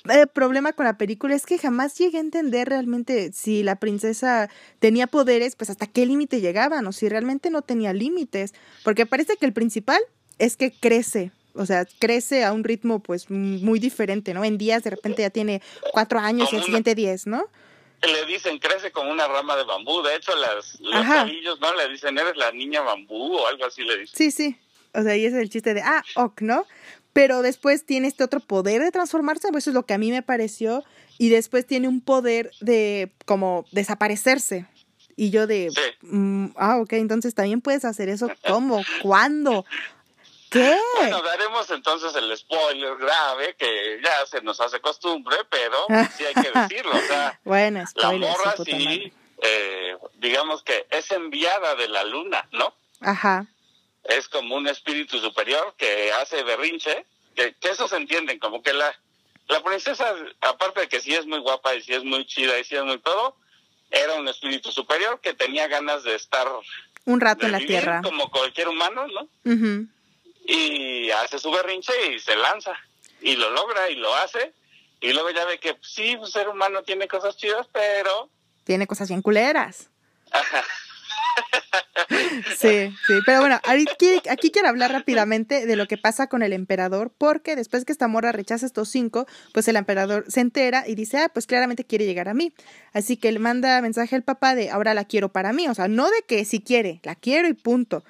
eh, 0.09 0.27
problema 0.27 0.73
con 0.73 0.87
la 0.87 0.97
película 0.97 1.35
es 1.35 1.47
que 1.47 1.59
jamás 1.59 1.97
llegué 1.99 2.19
a 2.19 2.21
entender 2.21 2.69
realmente 2.69 3.33
si 3.33 3.63
la 3.63 3.77
princesa 3.77 4.49
tenía 4.79 5.07
poderes, 5.07 5.57
pues 5.57 5.71
hasta 5.71 5.87
qué 5.87 6.07
límite 6.07 6.41
llegaban, 6.41 6.87
o 6.87 6.93
si 6.93 7.09
realmente 7.09 7.51
no 7.51 7.63
tenía 7.63 7.93
límites. 7.93 8.55
Porque 8.85 9.07
parece 9.07 9.37
que 9.37 9.47
el 9.47 9.53
principal 9.53 10.01
es 10.39 10.57
que 10.57 10.73
crece. 10.73 11.33
O 11.55 11.67
sea, 11.67 11.87
crece 11.99 12.45
a 12.45 12.53
un 12.53 12.65
ritmo 12.65 13.01
pues 13.01 13.31
muy 13.31 13.79
diferente, 13.79 14.35
¿no? 14.35 14.45
En 14.45 14.59
días 14.59 14.83
de 14.85 14.91
repente 14.91 15.23
ya 15.23 15.31
tiene 15.31 15.63
cuatro 15.93 16.19
años 16.21 16.53
y 16.53 16.57
el 16.57 16.63
siguiente 16.63 16.95
diez, 16.95 17.27
¿no? 17.27 17.45
Le 18.03 18.25
dicen, 18.27 18.59
crece 18.59 18.93
como 18.93 19.11
una 19.11 19.29
rama 19.29 19.57
de 19.57 19.65
bambú. 19.65 20.01
De 20.03 20.15
hecho, 20.17 20.35
las, 20.37 20.81
los 20.81 20.95
Ajá. 20.95 21.15
cabillos, 21.17 21.61
¿no? 21.61 21.75
Le 21.75 21.89
dicen, 21.89 22.17
eres 22.17 22.37
la 22.37 22.51
niña 22.53 22.81
bambú 22.81 23.35
o 23.37 23.47
algo 23.47 23.67
así 23.67 23.83
le 23.83 23.99
dicen. 23.99 24.17
Sí, 24.17 24.31
sí. 24.31 24.59
O 24.95 25.03
sea, 25.03 25.17
y 25.17 25.25
ese 25.27 25.37
es 25.37 25.43
el 25.43 25.51
chiste 25.51 25.75
de, 25.75 25.83
ah, 25.83 26.03
ok, 26.15 26.41
¿no? 26.41 26.67
Pero 27.13 27.43
después 27.43 27.85
tiene 27.85 28.09
este 28.09 28.25
otro 28.25 28.41
poder 28.41 28.83
de 28.83 28.91
transformarse, 28.91 29.49
pues 29.51 29.65
eso 29.65 29.71
es 29.71 29.75
lo 29.75 29.85
que 29.85 29.95
a 29.95 29.99
mí 29.99 30.11
me 30.11 30.23
pareció. 30.23 30.83
Y 31.19 31.29
después 31.29 31.67
tiene 31.67 31.89
un 31.89 32.01
poder 32.01 32.53
de 32.61 33.13
como 33.27 33.67
desaparecerse. 33.73 34.67
Y 35.17 35.29
yo 35.31 35.47
de, 35.47 35.71
Sí. 35.71 36.07
mm, 36.07 36.47
ah, 36.57 36.79
ok, 36.79 36.95
entonces 36.95 37.35
también 37.35 37.61
puedes 37.61 37.85
hacer 37.85 38.09
eso. 38.09 38.31
¿Cómo? 38.47 38.83
¿Cuándo? 39.03 39.67
¿Qué? 40.51 40.77
Bueno, 40.97 41.23
daremos 41.23 41.71
entonces 41.71 42.15
el 42.17 42.37
spoiler 42.37 42.97
grave, 42.97 43.55
que 43.57 44.01
ya 44.03 44.27
se 44.27 44.43
nos 44.43 44.61
hace 44.61 44.81
costumbre, 44.81 45.37
pero 45.49 45.87
sí 46.17 46.25
hay 46.25 46.35
que 46.35 46.51
decirlo. 46.59 46.93
O 46.93 47.01
sea, 47.03 47.39
Bueno, 47.45 47.85
la 47.95 48.11
morra 48.13 48.55
sí, 48.65 49.13
eh, 49.43 49.97
digamos 50.17 50.63
que 50.63 50.87
es 50.91 51.11
enviada 51.13 51.77
de 51.77 51.89
la 51.89 52.05
luna, 52.05 52.49
¿no? 52.53 52.75
Ajá. 53.01 53.47
es 54.05 54.29
como 54.29 54.57
un 54.57 54.67
espíritu 54.69 55.19
superior 55.21 55.75
que 55.79 56.13
hace 56.13 56.43
berrinche, 56.43 57.07
que, 57.35 57.55
que 57.55 57.69
eso 57.71 57.87
se 57.89 57.97
entienden, 57.97 58.39
como 58.39 58.61
que 58.63 58.73
la, 58.73 58.93
la 59.49 59.63
princesa, 59.63 60.15
aparte 60.41 60.81
de 60.81 60.89
que 60.89 61.01
sí 61.01 61.15
es 61.15 61.27
muy 61.27 61.39
guapa 61.39 61.75
y 61.75 61.83
sí 61.83 61.95
es 61.95 62.03
muy 62.05 62.27
chida 62.27 62.59
y 62.59 62.65
sí 62.65 62.75
es 62.77 62.83
muy 62.85 62.99
todo, 62.99 63.37
era 63.91 64.15
un 64.15 64.27
espíritu 64.29 64.71
superior 64.73 65.21
que 65.21 65.33
tenía 65.35 65.69
ganas 65.69 66.03
de 66.03 66.15
estar 66.17 66.47
Un 67.05 67.21
rato 67.21 67.41
de 67.41 67.47
en 67.47 67.53
la 67.53 67.59
vivir 67.59 67.69
tierra. 67.79 68.03
como 68.03 68.31
cualquier 68.31 68.69
humano, 68.69 69.07
¿no? 69.07 69.29
Ujú. 69.53 69.87
Y 70.51 71.11
hace 71.13 71.39
su 71.39 71.51
berrinche 71.51 71.93
y 72.13 72.19
se 72.19 72.35
lanza, 72.35 72.73
y 73.21 73.37
lo 73.37 73.51
logra 73.51 73.89
y 73.89 73.95
lo 73.95 74.13
hace, 74.17 74.53
y 75.01 75.13
luego 75.13 75.31
ya 75.31 75.45
ve 75.45 75.61
que 75.61 75.77
sí, 75.81 76.17
un 76.17 76.27
ser 76.27 76.49
humano 76.49 76.83
tiene 76.83 77.07
cosas 77.07 77.37
chidas, 77.37 77.69
pero... 77.73 78.29
Tiene 78.65 78.87
cosas 78.87 79.09
bien 79.09 79.23
culeras. 79.23 79.91
Sí, 82.59 82.93
sí, 83.07 83.15
pero 83.25 83.41
bueno, 83.41 83.61
aquí, 83.65 84.21
aquí 84.29 84.51
quiero 84.51 84.69
hablar 84.69 84.93
rápidamente 84.93 85.67
de 85.67 85.77
lo 85.77 85.87
que 85.87 85.97
pasa 85.97 86.27
con 86.27 86.43
el 86.43 86.53
emperador, 86.53 87.13
porque 87.17 87.57
después 87.57 87.85
que 87.85 87.93
esta 87.93 88.09
morra 88.09 88.33
rechaza 88.33 88.67
estos 88.67 88.89
cinco, 88.89 89.27
pues 89.55 89.69
el 89.69 89.77
emperador 89.77 90.25
se 90.29 90.41
entera 90.41 90.87
y 90.87 90.95
dice, 90.95 91.19
ah, 91.19 91.31
pues 91.33 91.47
claramente 91.47 91.85
quiere 91.85 92.07
llegar 92.07 92.29
a 92.29 92.35
mí. 92.35 92.53
Así 92.93 93.17
que 93.17 93.33
le 93.33 93.39
manda 93.39 93.81
mensaje 93.81 94.17
al 94.17 94.23
papá 94.23 94.55
de, 94.55 94.71
ahora 94.71 94.95
la 94.95 95.05
quiero 95.05 95.31
para 95.31 95.53
mí, 95.53 95.69
o 95.69 95.75
sea, 95.75 95.89
no 95.89 96.11
de 96.11 96.23
que 96.27 96.45
si 96.45 96.61
quiere, 96.61 97.01
la 97.03 97.15
quiero 97.15 97.49
y 97.49 97.55
punto. 97.55 98.03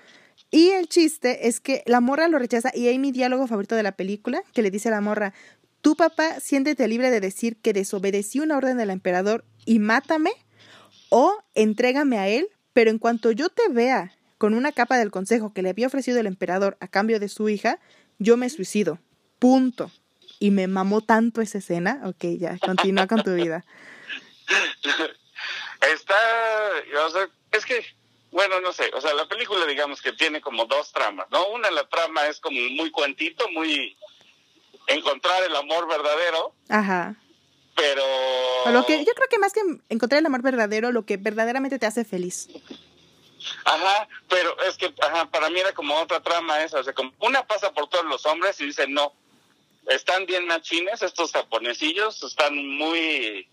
Y 0.50 0.70
el 0.70 0.88
chiste 0.88 1.48
es 1.48 1.60
que 1.60 1.82
la 1.86 2.00
morra 2.00 2.28
lo 2.28 2.38
rechaza 2.38 2.70
y 2.74 2.88
hay 2.88 2.98
mi 2.98 3.12
diálogo 3.12 3.46
favorito 3.46 3.76
de 3.76 3.82
la 3.82 3.92
película, 3.92 4.42
que 4.52 4.62
le 4.62 4.70
dice 4.70 4.88
a 4.88 4.92
la 4.92 5.00
morra, 5.00 5.32
tu 5.80 5.96
papá, 5.96 6.40
siéntete 6.40 6.88
libre 6.88 7.10
de 7.10 7.20
decir 7.20 7.56
que 7.56 7.72
desobedecí 7.72 8.40
una 8.40 8.56
orden 8.56 8.76
del 8.76 8.90
emperador 8.90 9.44
y 9.64 9.78
mátame 9.78 10.32
o 11.08 11.42
entrégame 11.54 12.18
a 12.18 12.28
él, 12.28 12.48
pero 12.72 12.90
en 12.90 12.98
cuanto 12.98 13.30
yo 13.30 13.48
te 13.48 13.68
vea 13.68 14.12
con 14.38 14.54
una 14.54 14.72
capa 14.72 14.98
del 14.98 15.10
consejo 15.10 15.52
que 15.52 15.62
le 15.62 15.70
había 15.70 15.86
ofrecido 15.86 16.18
el 16.18 16.26
emperador 16.26 16.76
a 16.80 16.88
cambio 16.88 17.20
de 17.20 17.28
su 17.28 17.48
hija, 17.48 17.78
yo 18.18 18.36
me 18.36 18.48
suicido. 18.50 18.98
Punto. 19.38 19.90
Y 20.38 20.50
me 20.50 20.66
mamó 20.66 21.02
tanto 21.02 21.42
esa 21.42 21.58
escena. 21.58 22.00
Ok, 22.04 22.24
ya, 22.38 22.58
continúa 22.58 23.06
con 23.06 23.22
tu 23.22 23.34
vida. 23.34 23.64
Está, 25.92 26.14
es 27.52 27.64
que, 27.64 27.84
bueno, 28.30 28.60
no 28.60 28.72
sé, 28.72 28.90
o 28.94 29.00
sea, 29.00 29.14
la 29.14 29.26
película 29.26 29.66
digamos 29.66 30.00
que 30.00 30.12
tiene 30.12 30.40
como 30.40 30.66
dos 30.66 30.92
tramas, 30.92 31.26
¿no? 31.30 31.48
Una, 31.48 31.70
la 31.70 31.88
trama 31.88 32.26
es 32.26 32.40
como 32.40 32.60
muy 32.70 32.90
cuentito, 32.90 33.48
muy 33.50 33.96
encontrar 34.86 35.42
el 35.44 35.54
amor 35.56 35.88
verdadero, 35.88 36.54
Ajá. 36.68 37.14
pero... 37.74 38.02
Lo 38.72 38.84
que, 38.86 39.04
yo 39.04 39.12
creo 39.14 39.28
que 39.28 39.38
más 39.38 39.52
que 39.52 39.60
encontrar 39.88 40.20
el 40.20 40.26
amor 40.26 40.42
verdadero, 40.42 40.92
lo 40.92 41.04
que 41.04 41.16
verdaderamente 41.16 41.78
te 41.78 41.86
hace 41.86 42.04
feliz. 42.04 42.48
Ajá, 43.64 44.08
pero 44.28 44.60
es 44.62 44.76
que, 44.76 44.92
ajá, 45.00 45.30
para 45.30 45.48
mí 45.50 45.60
era 45.60 45.72
como 45.72 45.94
otra 45.96 46.20
trama 46.20 46.62
esa, 46.62 46.80
o 46.80 46.84
sea, 46.84 46.92
como 46.92 47.12
una 47.20 47.46
pasa 47.46 47.72
por 47.72 47.88
todos 47.88 48.04
los 48.04 48.26
hombres 48.26 48.60
y 48.60 48.66
dice, 48.66 48.86
no, 48.86 49.12
están 49.86 50.26
bien 50.26 50.46
machines 50.46 51.02
estos 51.02 51.32
japonesillos, 51.32 52.22
están 52.22 52.54
muy... 52.56 53.48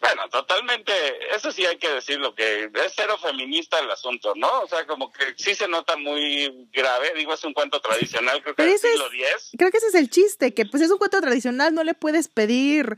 Bueno, 0.00 0.22
totalmente, 0.30 0.92
eso 1.36 1.52
sí 1.52 1.66
hay 1.66 1.76
que 1.76 1.88
decirlo, 1.90 2.34
que 2.34 2.64
es 2.64 2.92
cero 2.96 3.18
feminista 3.22 3.78
el 3.80 3.90
asunto, 3.90 4.32
¿no? 4.34 4.62
O 4.62 4.66
sea, 4.66 4.86
como 4.86 5.12
que 5.12 5.34
sí 5.36 5.54
se 5.54 5.68
nota 5.68 5.96
muy 5.96 6.68
grave, 6.72 7.12
digo, 7.16 7.34
es 7.34 7.44
un 7.44 7.52
cuento 7.52 7.80
tradicional, 7.80 8.42
creo 8.42 8.54
que 8.54 8.62
del 8.62 8.78
siglo 8.78 9.06
X. 9.12 9.50
Creo 9.58 9.70
que 9.70 9.76
ese 9.76 9.88
es 9.88 9.94
el 9.94 10.08
chiste, 10.08 10.54
que 10.54 10.64
pues 10.64 10.82
es 10.82 10.90
un 10.90 10.96
cuento 10.98 11.20
tradicional, 11.20 11.74
no 11.74 11.84
le 11.84 11.92
puedes 11.94 12.28
pedir 12.28 12.96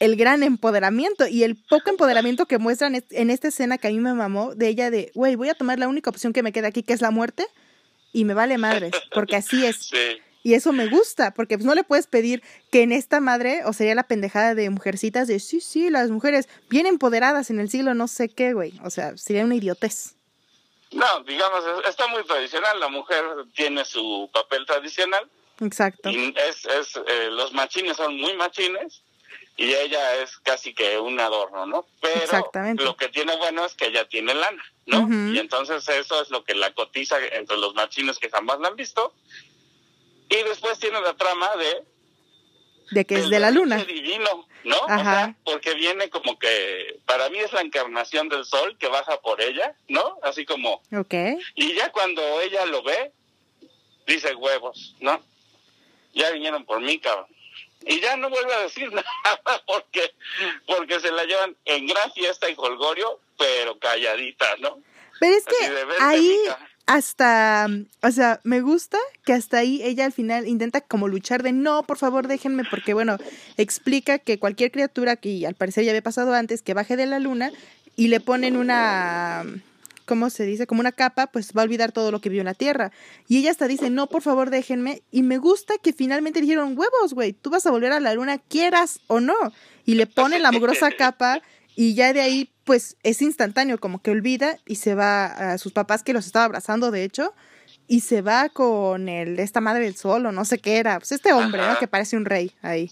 el 0.00 0.16
gran 0.16 0.42
empoderamiento 0.42 1.28
y 1.28 1.44
el 1.44 1.54
poco 1.54 1.90
empoderamiento 1.90 2.46
que 2.46 2.58
muestran 2.58 2.96
es- 2.96 3.04
en 3.12 3.30
esta 3.30 3.46
escena 3.48 3.78
que 3.78 3.86
a 3.86 3.90
mí 3.90 3.98
me 4.00 4.12
mamó 4.12 4.54
de 4.56 4.66
ella 4.66 4.90
de, 4.90 5.12
güey, 5.14 5.36
voy 5.36 5.48
a 5.48 5.54
tomar 5.54 5.78
la 5.78 5.86
única 5.86 6.10
opción 6.10 6.32
que 6.32 6.42
me 6.42 6.52
queda 6.52 6.68
aquí, 6.68 6.82
que 6.82 6.92
es 6.92 7.00
la 7.02 7.12
muerte, 7.12 7.46
y 8.12 8.24
me 8.24 8.34
vale 8.34 8.58
madres, 8.58 8.90
porque 9.14 9.36
así 9.36 9.64
es. 9.64 9.76
Sí, 9.92 10.20
Y 10.42 10.54
eso 10.54 10.72
me 10.72 10.88
gusta, 10.88 11.32
porque 11.32 11.56
pues 11.56 11.66
no 11.66 11.74
le 11.74 11.84
puedes 11.84 12.06
pedir 12.06 12.42
que 12.70 12.82
en 12.82 12.92
esta 12.92 13.20
madre, 13.20 13.62
o 13.64 13.72
sería 13.72 13.94
la 13.94 14.02
pendejada 14.02 14.54
de 14.54 14.70
mujercitas 14.70 15.28
de, 15.28 15.38
sí, 15.38 15.60
sí, 15.60 15.88
las 15.88 16.10
mujeres 16.10 16.48
bien 16.68 16.86
empoderadas 16.86 17.50
en 17.50 17.60
el 17.60 17.70
siglo 17.70 17.94
no 17.94 18.08
sé 18.08 18.28
qué, 18.28 18.52
güey. 18.52 18.72
O 18.82 18.90
sea, 18.90 19.16
sería 19.16 19.44
una 19.44 19.54
idiotez. 19.54 20.16
no, 20.90 21.20
digamos, 21.24 21.64
está 21.88 22.06
muy 22.08 22.24
tradicional. 22.24 22.80
La 22.80 22.88
mujer 22.88 23.24
tiene 23.54 23.84
su 23.84 24.28
papel 24.32 24.66
tradicional. 24.66 25.28
Exacto. 25.60 26.10
Y 26.10 26.34
es, 26.36 26.64
es, 26.66 26.96
eh, 26.96 27.28
los 27.30 27.52
machines 27.52 27.96
son 27.96 28.16
muy 28.16 28.34
machines 28.34 29.02
y 29.56 29.74
ella 29.74 30.16
es 30.16 30.38
casi 30.38 30.74
que 30.74 30.98
un 30.98 31.20
adorno, 31.20 31.66
¿no? 31.66 31.86
Pero 32.00 32.50
lo 32.78 32.96
que 32.96 33.08
tiene 33.08 33.36
bueno 33.36 33.64
es 33.64 33.74
que 33.74 33.86
ella 33.86 34.08
tiene 34.08 34.34
lana, 34.34 34.64
¿no? 34.86 35.08
Y 35.32 35.38
entonces 35.38 35.86
eso 35.88 36.22
es 36.22 36.30
lo 36.30 36.42
que 36.42 36.54
la 36.54 36.72
cotiza 36.74 37.18
entre 37.24 37.58
los 37.58 37.74
machines 37.74 38.18
que 38.18 38.30
jamás 38.30 38.60
la 38.60 38.68
han 38.68 38.76
visto. 38.76 39.12
Y 40.32 40.42
después 40.44 40.78
tiene 40.78 41.00
la 41.00 41.14
trama 41.14 41.50
de... 41.56 41.84
De 42.90 43.04
que 43.04 43.16
es 43.16 43.30
de 43.30 43.38
la 43.38 43.50
luna. 43.50 43.82
divino, 43.84 44.46
¿no? 44.64 44.76
O 44.76 44.86
sea, 44.86 45.34
porque 45.44 45.74
viene 45.74 46.10
como 46.10 46.38
que, 46.38 47.00
para 47.06 47.30
mí 47.30 47.38
es 47.38 47.52
la 47.52 47.62
encarnación 47.62 48.28
del 48.28 48.44
sol 48.44 48.76
que 48.78 48.88
baja 48.88 49.20
por 49.20 49.40
ella, 49.40 49.74
¿no? 49.88 50.18
Así 50.22 50.44
como... 50.44 50.82
Ok. 50.92 51.14
Y 51.54 51.74
ya 51.74 51.90
cuando 51.90 52.40
ella 52.40 52.66
lo 52.66 52.82
ve, 52.82 53.12
dice 54.06 54.34
huevos, 54.34 54.94
¿no? 55.00 55.22
Ya 56.12 56.30
vinieron 56.30 56.64
por 56.66 56.80
mí, 56.80 56.98
cabrón 56.98 57.26
y 57.86 58.00
ya 58.00 58.16
no 58.16 58.30
vuelve 58.30 58.54
a 58.54 58.60
decir 58.60 58.92
nada 58.92 59.62
porque 59.66 60.14
porque 60.66 61.00
se 61.00 61.10
la 61.10 61.24
llevan 61.24 61.56
en 61.64 61.86
gran 61.86 62.12
fiesta 62.12 62.48
y 62.48 62.54
colgorio, 62.54 63.20
pero 63.38 63.78
calladita, 63.78 64.56
¿no? 64.58 64.82
Pero 65.20 65.36
es 65.36 65.44
que 65.44 65.56
ahí 66.00 66.38
hasta, 66.92 67.68
o 68.02 68.10
sea, 68.10 68.40
me 68.44 68.60
gusta 68.60 68.98
que 69.24 69.32
hasta 69.32 69.58
ahí 69.58 69.80
ella 69.82 70.04
al 70.04 70.12
final 70.12 70.46
intenta 70.46 70.82
como 70.82 71.08
luchar 71.08 71.42
de 71.42 71.52
no, 71.52 71.84
por 71.84 71.96
favor, 71.96 72.28
déjenme, 72.28 72.64
porque 72.70 72.92
bueno, 72.92 73.16
explica 73.56 74.18
que 74.18 74.38
cualquier 74.38 74.70
criatura 74.70 75.16
que 75.16 75.46
al 75.46 75.54
parecer 75.54 75.84
ya 75.84 75.92
había 75.92 76.02
pasado 76.02 76.34
antes, 76.34 76.60
que 76.60 76.74
baje 76.74 76.96
de 76.96 77.06
la 77.06 77.18
luna 77.18 77.50
y 77.96 78.08
le 78.08 78.20
ponen 78.20 78.58
una 78.58 79.42
¿cómo 80.04 80.28
se 80.28 80.44
dice? 80.44 80.66
Como 80.66 80.80
una 80.80 80.92
capa, 80.92 81.28
pues 81.28 81.52
va 81.56 81.62
a 81.62 81.64
olvidar 81.64 81.92
todo 81.92 82.10
lo 82.10 82.20
que 82.20 82.28
vio 82.28 82.42
en 82.42 82.46
la 82.46 82.52
Tierra. 82.52 82.92
Y 83.26 83.38
ella 83.38 83.52
hasta 83.52 83.68
dice, 83.68 83.88
no, 83.88 84.08
por 84.08 84.20
favor, 84.20 84.50
déjenme. 84.50 85.00
Y 85.10 85.22
me 85.22 85.38
gusta 85.38 85.74
que 85.82 85.94
finalmente 85.94 86.42
dijeron, 86.42 86.76
huevos, 86.76 87.14
güey, 87.14 87.32
tú 87.32 87.48
vas 87.48 87.64
a 87.64 87.70
volver 87.70 87.92
a 87.92 88.00
la 88.00 88.12
luna, 88.12 88.36
quieras 88.36 89.00
o 89.06 89.20
no. 89.20 89.34
Y 89.86 89.94
le 89.94 90.06
ponen 90.06 90.42
la 90.42 90.52
mugrosa 90.52 90.90
capa 90.90 91.40
y 91.74 91.94
ya 91.94 92.12
de 92.12 92.20
ahí, 92.20 92.50
pues 92.64 92.96
es 93.02 93.22
instantáneo, 93.22 93.78
como 93.78 94.02
que 94.02 94.10
olvida 94.10 94.58
y 94.66 94.76
se 94.76 94.94
va 94.94 95.26
a 95.26 95.58
sus 95.58 95.72
papás 95.72 96.02
que 96.02 96.12
los 96.12 96.26
estaba 96.26 96.44
abrazando, 96.44 96.90
de 96.90 97.04
hecho. 97.04 97.34
Y 97.88 98.00
se 98.00 98.22
va 98.22 98.48
con 98.48 99.08
el, 99.08 99.38
esta 99.38 99.60
madre 99.60 99.84
del 99.84 99.96
sol 99.96 100.24
o 100.26 100.32
no 100.32 100.44
sé 100.44 100.58
qué 100.58 100.78
era. 100.78 100.98
Pues 100.98 101.12
este 101.12 101.32
hombre, 101.32 101.62
¿no? 101.66 101.78
Que 101.78 101.88
parece 101.88 102.16
un 102.16 102.24
rey 102.24 102.52
ahí. 102.62 102.88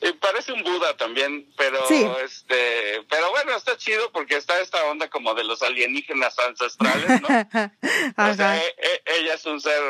Eh, 0.00 0.12
parece 0.20 0.52
un 0.52 0.62
Buda 0.62 0.96
también, 0.96 1.50
pero 1.56 1.78
este, 2.20 3.02
pero 3.08 3.30
bueno, 3.30 3.56
está 3.56 3.76
chido 3.76 4.12
porque 4.12 4.36
está 4.36 4.60
esta 4.60 4.84
onda 4.84 5.08
como 5.08 5.34
de 5.34 5.44
los 5.44 5.62
alienígenas 5.62 6.38
ancestrales, 6.38 7.22
¿no? 7.22 7.28
o 8.30 8.34
sea, 8.34 8.58
e, 8.58 8.66
e, 8.76 9.02
ella 9.18 9.34
es 9.34 9.46
un 9.46 9.60
ser 9.60 9.80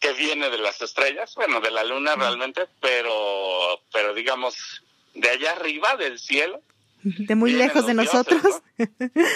que 0.00 0.12
viene 0.14 0.50
de 0.50 0.58
las 0.58 0.82
estrellas, 0.82 1.34
bueno, 1.36 1.60
de 1.60 1.70
la 1.70 1.84
luna 1.84 2.16
realmente, 2.16 2.66
pero 2.80 3.80
pero 3.92 4.14
digamos 4.14 4.82
de 5.14 5.30
allá 5.30 5.52
arriba 5.52 5.96
del 5.96 6.18
cielo. 6.18 6.60
De 7.02 7.34
muy 7.34 7.52
lejos 7.52 7.86
de 7.86 7.94
nosotros. 7.94 8.42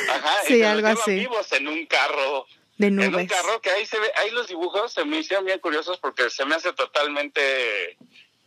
Ajá, 0.08 0.34
sí, 0.46 0.62
algo 0.62 0.88
así. 0.88 1.14
Vivos 1.14 1.50
en 1.52 1.68
un 1.68 1.86
carro 1.86 2.46
de 2.78 2.90
nubes. 2.90 3.08
En 3.08 3.14
un 3.14 3.26
carro 3.26 3.60
que 3.60 3.70
ahí 3.70 3.86
se 3.86 3.98
ve, 3.98 4.10
ahí 4.16 4.30
los 4.30 4.48
dibujos 4.48 4.92
se 4.92 5.04
me 5.04 5.18
hicieron 5.18 5.44
bien 5.44 5.60
curiosos 5.60 5.98
porque 5.98 6.28
se 6.30 6.44
me 6.44 6.54
hace 6.54 6.72
totalmente 6.72 7.40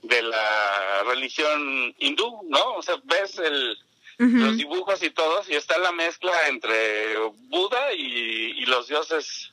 de 0.07 0.21
la 0.21 1.03
religión 1.05 1.95
hindú, 1.97 2.41
¿no? 2.47 2.75
O 2.75 2.81
sea, 2.81 2.95
ves 3.05 3.39
el, 3.39 3.77
los 4.17 4.57
dibujos 4.57 5.01
y 5.03 5.09
todos, 5.09 5.49
y 5.49 5.55
está 5.55 5.77
la 5.77 5.91
mezcla 5.91 6.31
entre 6.47 7.17
Buda 7.49 7.93
y, 7.93 8.65
los 8.65 8.87
dioses 8.87 9.51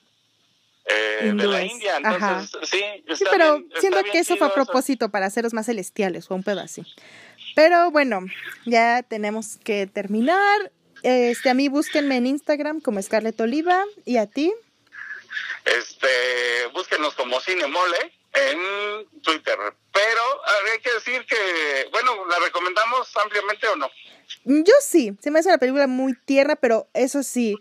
eh, 0.84 1.32
de 1.34 1.46
la 1.46 1.64
India. 1.64 1.96
Entonces, 1.96 2.50
sí, 2.62 2.82
sí, 3.14 3.24
pero 3.30 3.62
siento 3.78 4.02
que 4.04 4.18
eso 4.18 4.36
fue 4.36 4.46
a 4.46 4.54
propósito 4.54 5.10
para 5.10 5.26
haceros 5.26 5.52
más 5.52 5.66
celestiales 5.66 6.30
o 6.30 6.34
un 6.34 6.42
pedo 6.42 6.60
así. 6.60 6.82
Pero 7.54 7.90
bueno, 7.90 8.20
ya 8.64 9.02
tenemos 9.02 9.58
que 9.62 9.86
terminar. 9.86 10.72
Este, 11.02 11.50
a 11.50 11.54
mí 11.54 11.68
búsquenme 11.68 12.16
en 12.16 12.26
Instagram 12.26 12.80
como 12.80 13.02
Scarlett 13.02 13.40
Oliva 13.40 13.84
y 14.04 14.18
a 14.18 14.26
ti. 14.26 14.52
Este, 15.64 16.66
búsquenos 16.72 17.14
como 17.14 17.40
Cine 17.40 17.66
Mole 17.66 18.12
en 18.32 19.20
Twitter. 19.22 19.58
Pero 19.92 20.22
hay 20.72 20.80
que 20.80 20.92
decir 20.94 21.24
que, 21.26 21.88
bueno, 21.90 22.24
¿la 22.26 22.38
recomendamos 22.38 23.14
ampliamente 23.16 23.68
o 23.68 23.76
no? 23.76 23.90
Yo 24.44 24.74
sí, 24.80 25.16
se 25.20 25.30
me 25.30 25.38
hace 25.38 25.48
una 25.48 25.58
película 25.58 25.86
muy 25.86 26.14
tierna, 26.14 26.56
pero 26.56 26.88
eso 26.94 27.22
sí, 27.22 27.56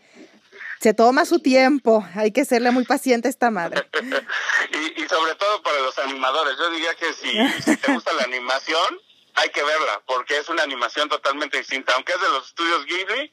se 0.80 0.94
toma 0.94 1.26
su 1.26 1.40
tiempo, 1.40 2.04
hay 2.16 2.32
que 2.32 2.46
serle 2.46 2.72
muy 2.72 2.86
paciente 2.86 3.28
a 3.28 3.32
esta 3.32 3.52
madre. 3.52 3.88
y, 4.98 5.08
sobre 5.08 5.36
todo 5.36 5.62
para 5.62 5.80
los 5.80 5.98
animadores, 6.00 6.58
yo 6.58 6.70
diría 6.72 6.96
que 6.96 7.14
si, 7.14 7.62
si 7.62 7.78
te 7.78 7.94
gusta 7.94 8.14
la 8.14 8.24
animación, 8.24 9.00
hay 9.36 9.50
que 9.50 9.64
verla, 9.64 10.02
porque 10.06 10.38
es 10.38 10.50
una 10.50 10.64
animación 10.64 11.10
totalmente 11.10 11.58
distinta, 11.58 11.94
aunque 11.96 12.14
es 12.14 12.22
de 12.22 12.30
los 12.30 12.48
estudios 12.48 12.86
Ghibli, 12.86 13.32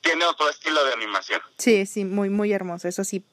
tiene 0.00 0.24
otro 0.24 0.48
estilo 0.48 0.84
de 0.84 0.92
animación. 0.92 1.40
Sí, 1.58 1.86
sí, 1.86 2.04
muy, 2.04 2.30
muy 2.30 2.52
hermoso, 2.52 2.88
eso 2.88 3.04
sí, 3.04 3.24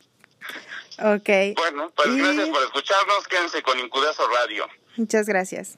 Ok. 0.99 1.29
Bueno, 1.55 1.91
pues 1.95 2.15
gracias 2.15 2.49
por 2.49 2.63
escucharnos. 2.63 3.27
Quédense 3.27 3.61
con 3.63 3.79
Incudeso 3.79 4.27
Radio. 4.29 4.67
Muchas 4.95 5.27
gracias. 5.27 5.77